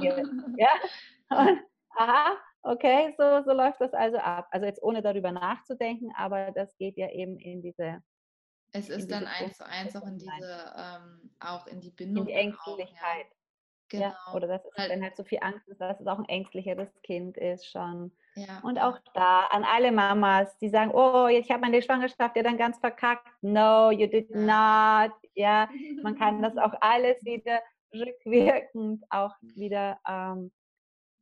[0.57, 0.71] Ja?
[1.31, 1.61] Und,
[1.97, 4.49] aha, okay, so, so läuft das also ab.
[4.51, 8.01] Also jetzt ohne darüber nachzudenken, aber das geht ja eben in diese.
[8.73, 12.27] Es ist dann eins zu eins auch in diese, ähm, auch in die Bindung.
[12.27, 13.27] In die Ängstlichkeit.
[13.27, 13.35] Auch, ja.
[13.89, 14.07] Genau.
[14.07, 16.89] Ja, oder dass es dann halt so viel Angst ist, dass es auch ein ängstlicheres
[17.03, 18.11] Kind ist schon.
[18.37, 18.61] Ja.
[18.63, 22.59] Und auch da an alle Mamas, die sagen, oh, ich habe meine Schwangerschaft ja dann
[22.59, 23.29] ganz verkackt.
[23.43, 25.13] No, you did not.
[25.35, 25.69] Ja,
[26.03, 27.61] man kann das auch alles wieder
[27.95, 30.51] rückwirkend auch wieder ähm,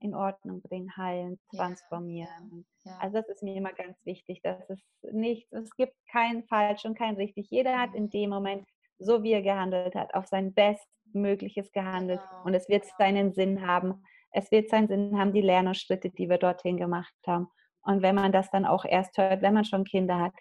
[0.00, 2.66] in Ordnung bringen, heilen, transformieren.
[2.84, 2.98] Ja, ja.
[2.98, 4.80] Also das ist mir immer ganz wichtig, dass es
[5.12, 7.50] nicht, es gibt kein falsch und kein richtig.
[7.50, 8.66] Jeder hat in dem Moment,
[8.98, 12.44] so wie er gehandelt hat, auf sein Bestmögliches gehandelt genau.
[12.44, 14.02] und es wird seinen Sinn haben
[14.32, 17.48] es wird seinen Sinn haben, die Lernschritte, die wir dorthin gemacht haben.
[17.82, 20.32] Und wenn man das dann auch erst hört, wenn man schon Kinder hat,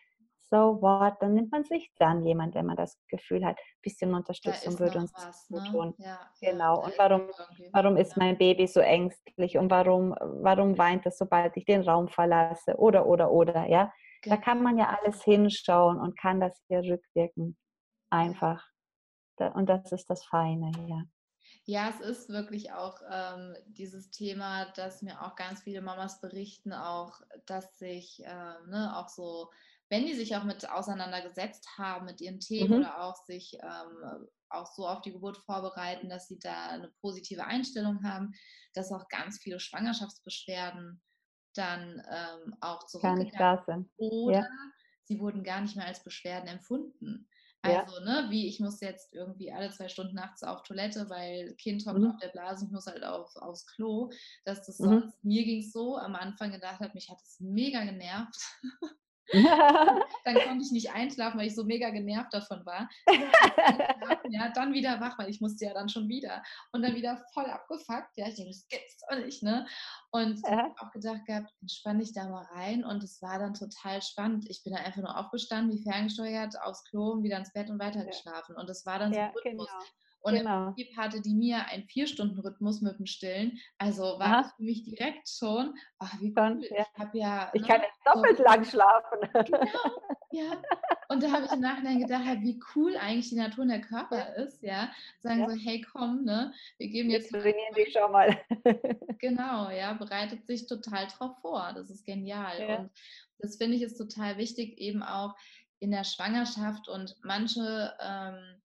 [0.51, 4.13] so what, dann nimmt man sich dann jemand, wenn man das Gefühl hat, ein bisschen
[4.13, 5.71] Unterstützung würde uns was, gut ne?
[5.71, 5.93] tun.
[5.97, 6.81] Ja, genau.
[6.81, 7.21] Ja, und warum,
[7.71, 12.09] warum ist mein Baby so ängstlich und warum, warum weint es, sobald ich den Raum
[12.09, 12.75] verlasse?
[12.77, 13.91] Oder, oder, oder, ja.
[14.23, 17.57] Da kann man ja alles hinschauen und kann das hier rückwirken.
[18.09, 18.63] Einfach.
[19.55, 21.01] Und das ist das Feine, ja.
[21.72, 26.74] Ja, es ist wirklich auch ähm, dieses Thema, dass mir auch ganz viele Mamas berichten,
[26.74, 29.49] auch, dass sich äh, ne, auch so,
[29.88, 32.80] wenn die sich auch mit auseinandergesetzt haben mit ihren Themen mhm.
[32.80, 37.45] oder auch sich ähm, auch so auf die Geburt vorbereiten, dass sie da eine positive
[37.45, 38.34] Einstellung haben,
[38.74, 41.01] dass auch ganz viele Schwangerschaftsbeschwerden
[41.53, 43.89] dann ähm, auch zurückgegangen sind.
[43.95, 44.47] Oder ja.
[45.05, 47.30] sie wurden gar nicht mehr als Beschwerden empfunden.
[47.64, 48.24] Also, ja.
[48.24, 51.99] ne, wie ich muss jetzt irgendwie alle zwei Stunden nachts auf Toilette, weil Kind hockt
[51.99, 52.12] mhm.
[52.12, 54.09] auf der Blase und muss halt auf, aufs Klo.
[54.45, 54.86] Dass das mhm.
[54.86, 58.39] sonst, mir ging es so, am Anfang gedacht hat, mich hat es mega genervt.
[59.32, 62.89] dann konnte ich nicht einschlafen, weil ich so mega genervt davon war.
[64.29, 66.43] ja, dann wieder wach, weil ich musste ja dann schon wieder.
[66.71, 68.17] Und dann wieder voll abgefuckt.
[68.17, 69.65] Ja, ich denke, das gibt's doch nicht, ne?
[70.11, 70.63] Und ja.
[70.63, 72.84] habe auch gedacht gehabt, entspann dich da mal rein.
[72.84, 74.49] Und es war dann total spannend.
[74.49, 78.55] Ich bin da einfach nur aufgestanden, wie ferngesteuert, aufs Klo, wieder ins Bett und weitergeschlafen.
[78.55, 79.67] Und das war dann so ja, Rhythmus.
[79.67, 79.84] Genau.
[80.22, 80.67] Und genau.
[80.67, 83.59] im Prinzip hatte die Mia einen Vier-Stunden-Rhythmus mit dem Stillen.
[83.80, 84.41] Also war Aha.
[84.43, 86.61] das für mich direkt schon, ach, wie cool.
[86.69, 86.86] Ja.
[86.93, 87.49] Ich habe ja.
[87.53, 89.19] Ich ne, kann jetzt doppelt so, lang schlafen.
[89.34, 89.59] Genau,
[90.32, 90.61] ja.
[91.09, 94.36] Und da habe ich im Nachhinein gedacht, wie cool eigentlich die Natur und der Körper
[94.36, 94.91] ist, ja.
[95.19, 95.49] Sagen ja.
[95.49, 97.32] so, hey, komm, ne, wir geben jetzt.
[97.32, 98.39] jetzt trainieren dich schon mal.
[99.19, 101.72] genau, ja, bereitet sich total drauf vor.
[101.74, 102.59] Das ist genial.
[102.59, 102.78] Ja.
[102.78, 102.91] Und
[103.39, 105.36] das finde ich ist total wichtig, eben auch
[105.80, 107.91] in der Schwangerschaft und manche.
[107.99, 108.61] Ähm,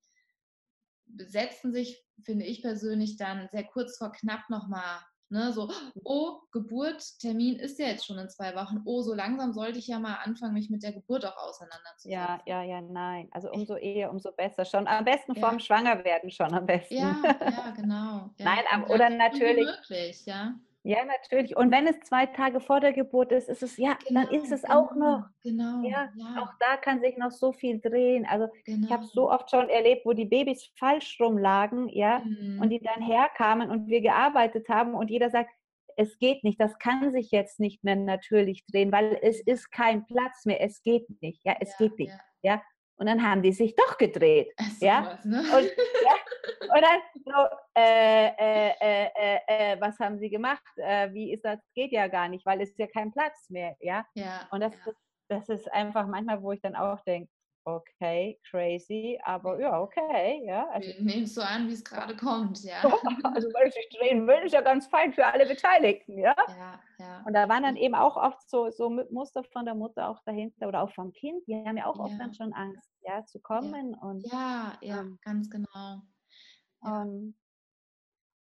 [1.17, 5.69] setzen sich, finde ich persönlich, dann sehr kurz vor knapp nochmal Ne, so,
[6.05, 8.83] oh, Geburt, Termin ist ja jetzt schon in zwei Wochen.
[8.85, 12.13] Oh, so langsam sollte ich ja mal anfangen, mich mit der Geburt auch auseinanderzusetzen.
[12.13, 13.29] Ja, ja, ja, nein.
[13.33, 14.65] Also umso eher, umso besser.
[14.65, 15.41] Schon am besten ja.
[15.41, 16.95] vorm Schwangerwerden schon am besten.
[16.95, 18.31] Ja, ja, genau.
[18.39, 18.45] Ja.
[18.45, 19.67] Nein, oder natürlich.
[19.67, 20.55] Möglich, ja.
[20.87, 21.57] Ja, natürlich.
[21.57, 24.53] Und wenn es zwei Tage vor der Geburt ist, ist es, ja, genau, dann ist
[24.53, 25.25] es genau, auch noch.
[25.43, 25.83] Genau.
[25.83, 28.25] Ja, ja, Auch da kann sich noch so viel drehen.
[28.25, 28.87] Also genau.
[28.87, 32.61] ich habe so oft schon erlebt, wo die Babys falsch rumlagen, ja, mhm.
[32.63, 35.51] und die dann herkamen und wir gearbeitet haben und jeder sagt,
[35.97, 40.07] es geht nicht, das kann sich jetzt nicht mehr natürlich drehen, weil es ist kein
[40.07, 42.55] Platz mehr, es geht nicht, ja, es ja, geht nicht, ja.
[42.55, 42.63] ja.
[42.99, 44.55] Und dann haben die sich doch gedreht.
[44.79, 45.05] So ja?
[45.07, 45.39] Was, ne?
[45.39, 45.47] und,
[46.05, 46.75] ja?
[46.75, 50.63] und dann so, äh, äh, äh, äh, was haben sie gemacht?
[50.77, 51.61] Äh, wie ist das?
[51.75, 53.77] Geht ja gar nicht, weil es ist ja kein Platz mehr.
[53.81, 54.07] Ja.
[54.15, 54.93] ja Und das, ja.
[55.29, 57.31] das ist einfach manchmal, wo ich dann auch denke,
[57.67, 60.69] okay, crazy, aber ja, okay, ja.
[60.71, 62.81] Also, Wir nehmen es so an, wie es gerade kommt, ja.
[63.37, 66.35] also weil es sich drehen will, ist ja ganz fein für alle Beteiligten, ja.
[66.49, 67.23] Ja, ja.
[67.27, 70.69] Und da waren dann eben auch oft so, so Muster von der Mutter auch dahinter
[70.69, 71.47] oder auch vom Kind.
[71.47, 72.19] Die haben ja auch oft Ja.
[72.19, 73.95] dann schon Angst, ja, zu kommen.
[73.97, 75.67] Und, Ja, ja, Ähm, ganz genau.
[75.75, 77.03] Ja.
[77.03, 77.35] ähm,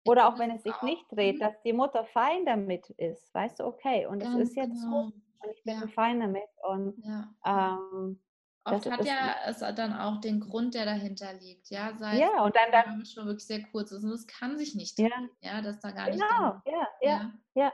[0.04, 1.40] Ich oder auch wenn es sich auch- nicht dreht, Mhm.
[1.40, 3.34] dass die Mutter fein damit ist.
[3.34, 5.02] Weißt du, okay, und es ist jetzt so genau.
[5.42, 5.86] und ich bin Ja.
[5.88, 6.48] fein damit.
[6.62, 7.34] Und Ja.
[7.44, 8.22] ähm,
[8.66, 12.42] Oft das hat ja es dann auch den Grund, der dahinter liegt, ja, sei ja,
[12.44, 15.08] und dann, dann es schon wirklich sehr kurz ist und es kann sich nicht Ja.
[15.08, 17.20] drehen, ja, dass da gar nicht genau, ja, ja.
[17.54, 17.72] ja,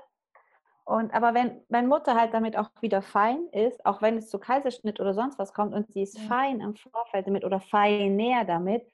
[0.85, 4.39] Und aber wenn, wenn Mutter halt damit auch wieder fein ist, auch wenn es zu
[4.39, 6.21] Kaiserschnitt oder sonst was kommt und sie ist Ja.
[6.21, 8.87] fein im Vorfeld damit oder fein näher damit,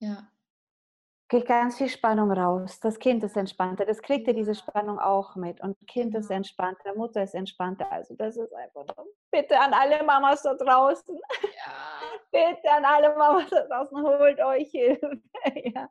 [0.00, 0.32] ja,
[1.30, 2.78] geht ganz viel Spannung raus.
[2.80, 4.54] Das Kind ist entspannter, das kriegt ja diese.
[4.54, 5.60] Spannung auch mit.
[5.60, 7.90] Und Kind ist entspannter, Mutter ist entspannter.
[7.90, 8.84] Also das ist einfach
[9.30, 14.70] bitte an alle Mamas da draußen, ja, bitte an alle Mamas da draußen, holt euch
[14.70, 15.20] Hilfe.
[15.54, 15.88] ja.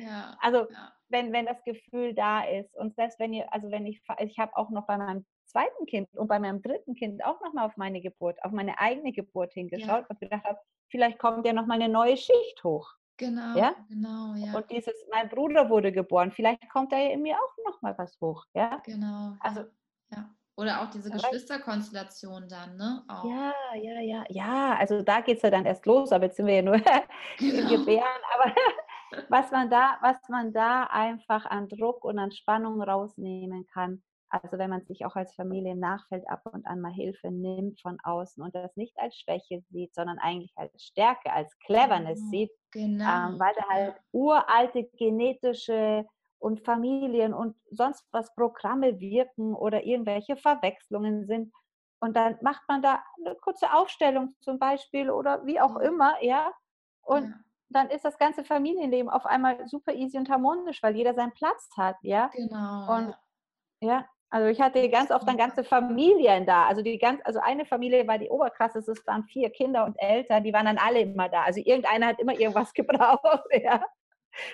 [0.00, 3.86] ja, Also ja, wenn, wenn das Gefühl da ist und selbst wenn ihr, also wenn
[3.86, 7.40] ich, ich habe auch noch bei meinem zweiten Kind und bei meinem dritten Kind auch
[7.40, 10.58] nochmal auf meine Geburt, auf meine eigene Geburt hingeschaut und gedacht habe,
[10.88, 12.94] vielleicht kommt ja nochmal eine neue Schicht hoch.
[13.16, 13.74] Genau, Ja?
[13.88, 17.64] genau, ja, Und dieses, mein Bruder wurde geboren, vielleicht kommt da ja in mir auch
[17.72, 18.44] nochmal was hoch.
[18.54, 19.64] Ja, genau, also-
[20.10, 20.30] ja.
[20.56, 23.24] Oder auch diese Geschwisterkonstellation dann, ne, auch.
[23.24, 26.46] ja, ja, ja, ja, also da geht es ja dann erst los, aber jetzt sind
[26.46, 26.74] wir ja nur
[27.40, 27.70] in Genau.
[27.70, 28.54] Gebären, aber
[29.28, 34.58] was man da, was man da einfach an Druck und an Spannung rausnehmen kann, also
[34.58, 37.98] wenn man sich auch als Familie im Nachfeld ab und an mal Hilfe nimmt von
[38.02, 42.50] außen und das nicht als Schwäche sieht, sondern eigentlich als Stärke, als Cleverness Genau, sieht,
[42.72, 43.04] Genau.
[43.04, 46.06] ähm, weil da halt uralte genetische
[46.38, 51.52] und Familien und sonst was Programme wirken oder irgendwelche Verwechslungen sind.
[52.00, 56.52] Und dann macht man da eine kurze Aufstellung zum Beispiel oder wie auch immer, ja.
[57.02, 61.14] Und ja, dann ist das ganze Familienleben auf einmal super easy und harmonisch, weil jeder
[61.14, 62.30] seinen Platz hat, ja.
[62.30, 62.86] genau.
[62.86, 63.16] Und
[63.80, 64.06] ja.
[64.34, 66.66] Also ich hatte ganz oft dann ganze Familien da.
[66.66, 70.42] Also die ganz, also eine Familie war die Oberkrasse, es waren vier Kinder und Eltern,
[70.42, 71.44] die waren dann alle immer da.
[71.44, 73.76] Also irgendeiner hat immer irgendwas gebraucht, ja.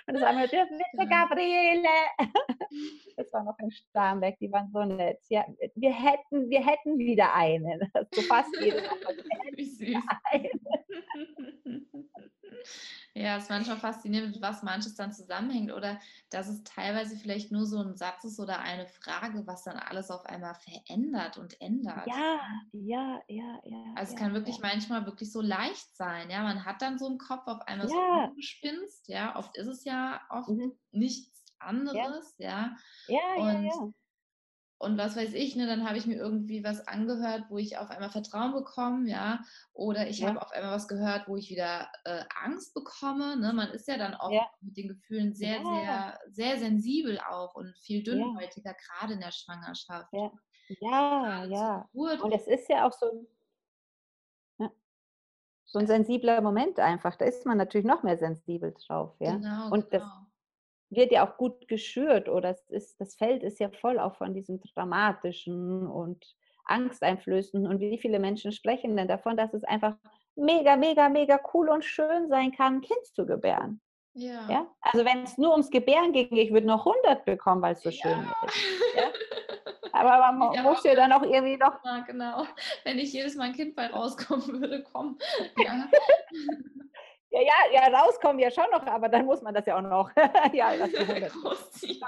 [0.07, 1.09] Und das war immer, bitte.
[1.09, 1.89] Gabriele.
[3.17, 5.19] Das war noch in Starnberg, die waren so nett.
[5.31, 7.91] Ja, wir hätten, wir hätten wieder einen.
[8.13, 9.17] So fast jede Woche.
[9.55, 9.97] Wie süß.
[13.15, 15.99] Ja, es ist manchmal faszinierend, was manches dann zusammenhängt oder
[16.31, 20.11] dass es teilweise vielleicht nur so ein Satz ist oder eine Frage, was dann alles
[20.11, 22.07] auf einmal verändert und ändert.
[22.07, 22.41] Ja,
[22.73, 23.85] ja, ja, ja.
[23.97, 24.69] Also es ja, kann wirklich ja.
[24.69, 26.43] manchmal wirklich so leicht sein, ja.
[26.43, 28.27] Man hat dann so im Kopf auf einmal so Ja.
[28.27, 29.37] ein Gespinst, ja.
[29.37, 30.73] Oft ist es ja oft Mhm.
[30.93, 32.77] nichts anderes, ja.
[33.07, 33.93] Ja, ja, Und ja.
[34.81, 37.91] Und was weiß ich, ne, dann habe ich mir irgendwie was angehört, wo ich auf
[37.91, 39.41] einmal Vertrauen bekomme, ja,
[39.75, 40.29] oder ich Ja.
[40.29, 43.37] habe auf einmal was gehört, wo ich wieder äh, Angst bekomme.
[43.37, 43.53] Ne?
[43.53, 44.49] Man ist ja dann auch Ja.
[44.63, 45.63] mit den Gefühlen sehr, Ja.
[45.63, 50.11] sehr, sehr sensibel auch und viel dünnhäutiger, gerade in der Schwangerschaft.
[50.15, 50.33] Ja.
[50.81, 51.89] Ja, ja.
[51.93, 53.27] Und es ist ja auch so
[54.61, 54.71] ein,
[55.67, 57.17] so ein sensibler Moment einfach.
[57.17, 59.15] Da ist man natürlich noch mehr sensibel drauf.
[59.21, 59.37] Ja?
[59.37, 60.27] Genau, Und das genau.
[60.91, 64.35] Wird ja auch gut geschürt oder es ist, das Feld ist ja voll auch von
[64.35, 66.35] diesem dramatischen und
[66.65, 67.71] angsteinflößenden.
[67.71, 69.97] Und wie viele Menschen sprechen denn davon, dass es einfach
[70.37, 73.81] mega, mega, mega cool und schön sein kann, ein Kind zu gebären.
[74.15, 74.51] Ja.
[74.51, 74.67] Ja?
[74.81, 77.91] Also wenn es nur ums Gebären ging, ich würde noch 100 bekommen, weil es so
[77.91, 78.49] schön Ja.
[78.49, 78.57] ist.
[78.97, 79.11] Ja?
[79.93, 82.47] Aber man Ja, muss ja dann auch irgendwie noch Ja, genau.
[82.85, 85.19] Wenn nicht jedes Mal ein Kind bei rauskommen würde, komm.
[85.57, 85.89] Ja,
[87.41, 90.11] Ja, ja, ja, rauskommen ja schon noch, aber dann muss man das ja auch noch.
[90.53, 92.03] ja, das für 100 großziehen.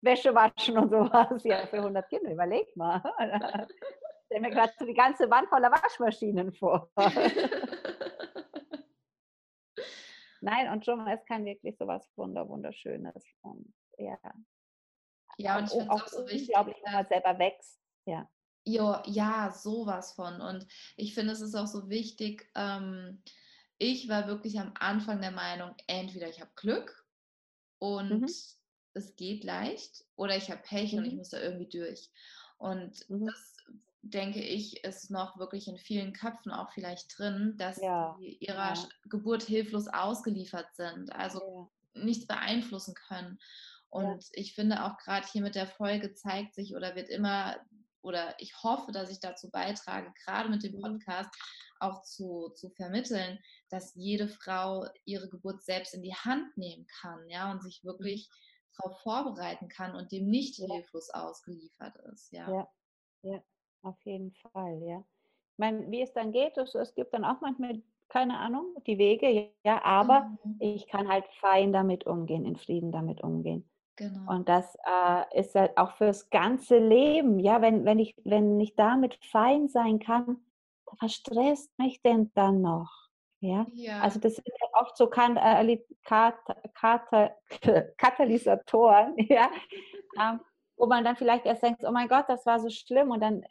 [0.00, 1.44] Wäsche waschen und sowas.
[1.44, 3.02] Ja, für 100 Kinder, überleg mal.
[4.26, 6.90] Stell mir gerade die ganze Wand voller Waschmaschinen vor.
[10.40, 14.18] Nein, und schon, es kann wirklich sowas wunder, wunderschönes und ja,
[15.38, 17.80] Ja, und ich finde es auch so wichtig, wenn man selber wächst.
[18.04, 18.28] Ja,
[18.66, 20.40] jo, ja, sowas von.
[20.40, 20.66] Und
[20.96, 23.22] ich finde, es ist auch so wichtig, ähm,
[23.78, 27.06] ich war wirklich am Anfang der Meinung, entweder ich habe Glück
[27.78, 28.24] und Mhm.
[28.94, 31.18] es geht leicht oder ich habe Pech und ich Mhm.
[31.18, 32.10] muss da irgendwie durch.
[32.58, 33.26] Und Mhm.
[33.26, 33.56] das,
[34.02, 38.74] denke ich, ist noch wirklich in vielen Köpfen auch vielleicht drin, dass Ja, die ihrer
[38.74, 38.88] ja.
[39.04, 43.38] Geburt hilflos ausgeliefert sind, also ja, nichts beeinflussen können.
[43.92, 44.12] Ja.
[44.12, 47.56] Und ich finde auch gerade hier mit der Folge zeigt sich oder wird immer
[48.02, 50.80] oder ich hoffe, dass ich dazu beitrage, gerade mit dem mhm.
[50.80, 51.30] Podcast
[51.80, 53.38] auch zu, zu vermitteln,
[53.70, 58.28] dass jede Frau ihre Geburt selbst in die Hand nehmen kann, ja, und sich wirklich
[58.76, 62.50] darauf vorbereiten kann und dem nicht hilflos ausgeliefert ist, ja.
[62.50, 62.68] ja.
[63.22, 63.42] Ja,
[63.82, 64.98] auf jeden Fall, ja.
[65.52, 68.98] Ich meine, wie es dann geht, es, es gibt dann auch manchmal, keine Ahnung, die
[68.98, 70.56] Wege, ja, aber mhm.
[70.60, 73.68] ich kann halt fein damit umgehen, in Frieden damit umgehen.
[73.96, 74.30] Genau.
[74.30, 78.76] Und das äh, ist halt auch fürs ganze Leben, ja, wenn, wenn, ich, wenn ich
[78.76, 80.38] damit fein sein kann,
[81.00, 83.05] was stresst mich denn dann noch?
[83.40, 83.66] Ja?
[83.72, 84.00] ja.
[84.00, 86.36] Also das sind ja oft so kan äh, Kat
[86.74, 87.32] Kat
[87.98, 89.50] Katalysatoren, ja,
[90.20, 90.40] ähm,
[90.76, 93.42] wo man dann vielleicht erst denkt, oh mein Gott, das war so schlimm und dann
[93.42, 93.46] äh,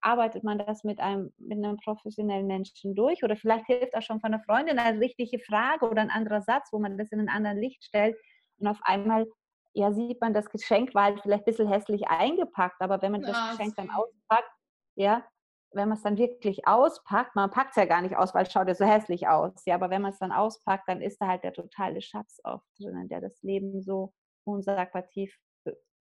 [0.00, 4.20] arbeitet man das mit einem, mit einem professionellen Menschen durch oder vielleicht hilft auch schon
[4.20, 7.28] von einer Freundin eine richtige Frage oder ein anderer Satz, wo man das in ein
[7.28, 8.16] anderes Licht stellt
[8.58, 9.26] und auf einmal
[9.74, 13.22] ja, sieht man, das Geschenk war halt vielleicht ein bisschen hässlich eingepackt, aber wenn man
[13.22, 14.50] das ja, Geschenk dann auspackt,
[14.96, 15.24] ja,
[15.72, 18.52] wenn man es dann wirklich auspackt, man packt es ja gar nicht aus, weil es
[18.52, 21.28] schaut ja so hässlich aus, ja, aber wenn man es dann auspackt, dann ist da
[21.28, 24.14] halt der totale Schatz auch drinnen, der das Leben so
[24.44, 25.38] unsagbar tief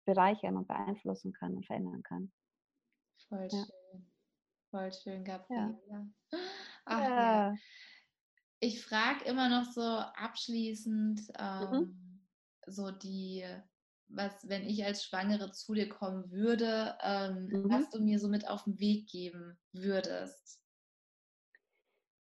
[0.06, 2.32] bereichern und beeinflussen kann und verändern kann.
[3.28, 3.66] Voll ja.
[3.66, 4.12] schön.
[4.72, 5.78] Voll schön, Gabriela.
[5.90, 6.08] Ja.
[6.86, 7.56] Ach, ja.
[8.60, 11.36] Ich frage immer noch so abschließend, mhm.
[11.38, 12.28] ähm, mhm.
[12.66, 13.46] so die,
[14.10, 17.70] was, wenn ich als Schwangere zu dir kommen würde, ähm, mhm.
[17.70, 20.60] was du mir so mit auf den Weg geben würdest.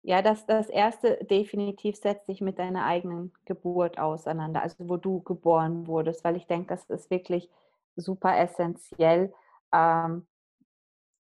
[0.03, 5.21] Ja, das, das erste definitiv setzt sich mit deiner eigenen Geburt auseinander, also wo du
[5.23, 7.51] geboren wurdest, weil ich denke, das ist wirklich
[7.97, 9.33] super essentiell.
[9.73, 10.27] Ähm,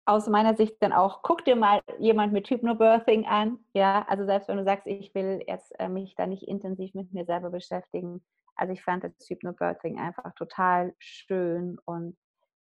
[0.06, 3.60] aus meiner Sicht dann auch, guck dir mal jemand mit Hypnobirthing an.
[3.74, 7.12] Ja, also selbst wenn du sagst, ich will jetzt äh, mich da nicht intensiv mit
[7.12, 8.24] mir selber beschäftigen.
[8.56, 12.18] Also ich fand das Hypnobirthing einfach total schön und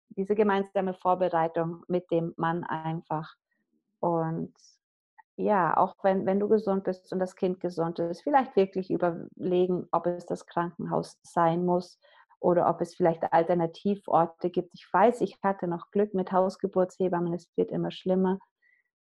[0.09, 3.35] diese gemeinsame Vorbereitung mit dem Mann einfach.
[3.99, 4.53] Und
[5.37, 9.87] ja, auch wenn, wenn du gesund bist und das Kind gesund ist, vielleicht wirklich überlegen,
[9.91, 11.99] ob es das Krankenhaus sein muss
[12.39, 14.73] oder ob es vielleicht Alternativorte gibt.
[14.73, 18.39] Ich weiß, ich hatte noch Glück mit Hausgeburtshebammen, es wird immer schlimmer.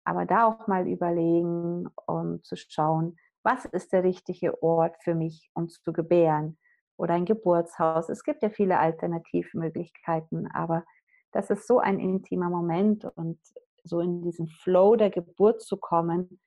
[0.05, 5.51] Aber da auch mal überlegen, um zu schauen, was ist der richtige Ort für mich,
[5.55, 6.59] um zu gebären?
[6.99, 8.09] Oder ein Geburtshaus.
[8.11, 10.85] Es gibt ja viele Alternativmöglichkeiten, aber
[11.33, 13.39] das ist so ein intimer Moment und
[13.85, 16.41] so in diesen Flow der Geburt zu kommen,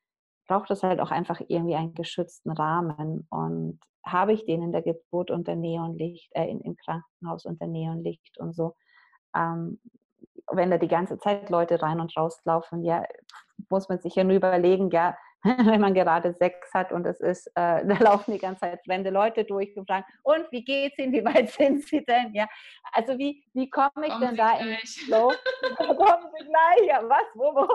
[0.48, 3.26] braucht es halt auch einfach irgendwie einen geschützten Rahmen.
[3.30, 8.54] Und habe ich den in der Geburt unter Neonlicht, äh, im Krankenhaus unter Neonlicht und
[8.54, 8.76] so.
[9.36, 9.80] Ähm,
[10.52, 13.06] wenn da die ganze Zeit Leute rein und raus laufen, ja,
[13.70, 15.16] muss man sich ja nur überlegen, ja,
[15.74, 19.10] wenn man gerade Sex hat und es ist, äh, da laufen die ganze Zeit fremde
[19.10, 22.34] Leute durch und fragen, und wie geht's Ihnen, wie weit sind Sie denn?
[22.34, 22.48] Ja,
[22.92, 24.98] also wie, wie komme ich kommen denn Sie da gleich.
[25.00, 25.34] in Flow?
[25.78, 27.68] kommen Sie gleich, ja, was, wo, wo?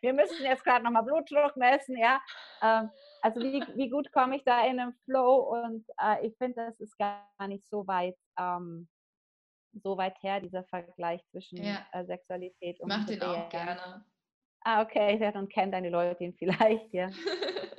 [0.00, 2.20] wir müssen jetzt gerade nochmal Blutdruck messen, ja.
[2.62, 2.90] Ähm,
[3.22, 6.80] also wie, wie gut komme ich da in den Flow und äh, ich finde, das
[6.80, 8.88] ist gar nicht so weit, ähm,
[9.82, 11.86] so weit her, dieser Vergleich zwischen ja.
[11.92, 14.04] äh, Sexualität und Mach den auch gerne.
[14.64, 17.10] Ah, okay, ja, dann kennen deine Leute ihn vielleicht, ja.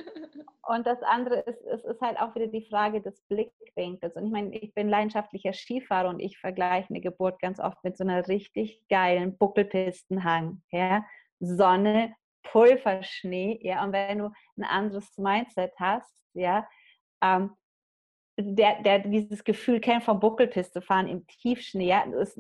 [0.68, 4.16] Und das andere ist, es ist halt auch wieder die Frage des Blickwinkels.
[4.16, 7.98] Und ich meine, ich bin leidenschaftlicher Skifahrer und ich vergleiche eine Geburt ganz oft mit
[7.98, 10.64] so einer richtig geilen Buckelpistenhang.
[10.72, 11.06] Ja?
[11.40, 16.68] Sonne, Pulverschnee, ja, und wenn du ein anderes Mindset hast, ja,
[17.22, 17.52] ähm,
[18.38, 22.40] der, der dieses Gefühl kennt vom Buckelpiste fahren im Tiefschnee, ja, ist,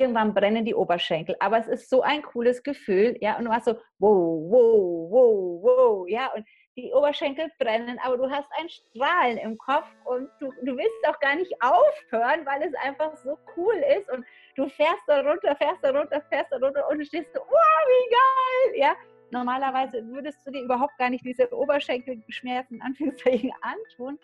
[0.00, 3.66] irgendwann brennen die Oberschenkel, aber es ist so ein cooles Gefühl, ja, und du hast
[3.66, 6.46] so, wow, wow, wow, wow, ja, und
[6.76, 11.18] die Oberschenkel brennen, aber du hast ein Strahlen im Kopf und du, du willst auch
[11.20, 14.24] gar nicht aufhören, weil es einfach so cool ist und
[14.56, 17.80] du fährst da runter, fährst da runter, fährst da runter und du stehst so, wow,
[17.86, 18.96] wie geil, ja.
[19.32, 24.18] Normalerweise würdest du dir überhaupt gar nicht diese Oberschenkelschmerzen in antun,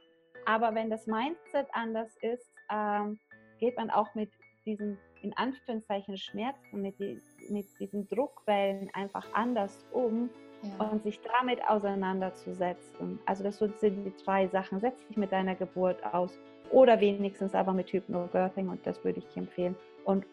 [0.47, 3.19] aber wenn das Mindset anders ist, ähm,
[3.59, 4.31] geht man auch mit
[4.65, 10.31] diesen in Anführungszeichen Schmerzen, mit, die, mit diesen Druckwellen einfach anders um
[10.63, 10.87] ja.
[10.87, 13.19] und sich damit auseinanderzusetzen.
[13.27, 14.79] Also das sind die drei Sachen.
[14.81, 16.39] Setz dich mit deiner Geburt aus
[16.71, 19.75] oder wenigstens aber mit Hypnobirthing und das würde ich empfehlen.
[20.05, 20.25] Und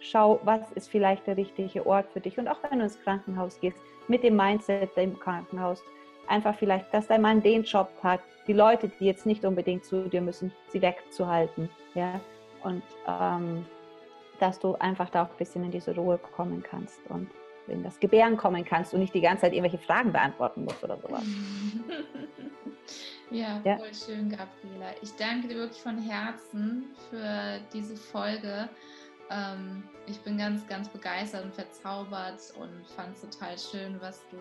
[0.00, 2.38] schau, was ist vielleicht der richtige Ort für dich.
[2.38, 3.76] Und auch wenn du ins Krankenhaus gehst,
[4.08, 5.82] mit dem Mindset im Krankenhaus,
[6.26, 10.08] einfach vielleicht, dass dein Mann den Job hat, die Leute, die jetzt nicht unbedingt zu
[10.08, 11.68] dir müssen, sie wegzuhalten.
[11.94, 12.18] Ja?
[12.64, 13.66] Und ähm,
[14.40, 17.30] dass du einfach da auch ein bisschen in diese Ruhe kommen kannst und
[17.66, 20.98] in das Gebären kommen kannst und nicht die ganze Zeit irgendwelche Fragen beantworten musst oder
[20.98, 21.22] sowas.
[23.30, 24.92] ja, ja, voll schön, Gabriela.
[25.02, 28.68] Ich danke dir wirklich von Herzen für diese Folge
[29.30, 34.36] Ähm, ich bin ganz, ganz begeistert und verzaubert und fand es total schön, was du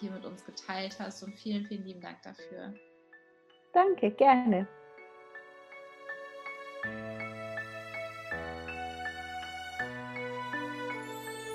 [0.00, 1.22] hier mit uns geteilt hast.
[1.22, 2.72] Und vielen, vielen lieben Dank dafür.
[3.72, 4.66] Danke, gerne.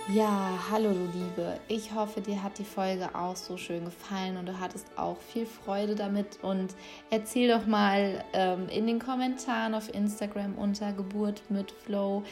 [0.09, 1.59] Ja, hallo du Liebe.
[1.67, 5.45] Ich hoffe, dir hat die Folge auch so schön gefallen und du hattest auch viel
[5.45, 6.41] Freude damit.
[6.41, 6.75] Und
[7.09, 12.23] erzähl doch mal ähm, in den Kommentaren auf Instagram unter Geburt mit Flow,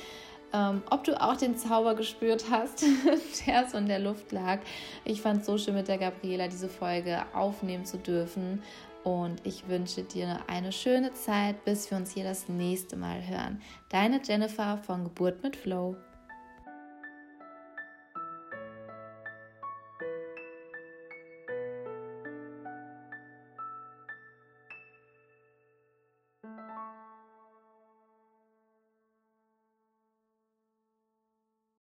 [0.54, 2.86] ähm, ob du auch den Zauber gespürt hast,
[3.46, 4.60] der so in der Luft lag.
[5.04, 8.64] Ich fand es so schön mit der Gabriela diese Folge aufnehmen zu dürfen.
[9.04, 13.62] Und ich wünsche dir eine schöne Zeit, bis wir uns hier das nächste Mal hören.
[13.90, 15.98] Deine Jennifer von Geburt mit Flow.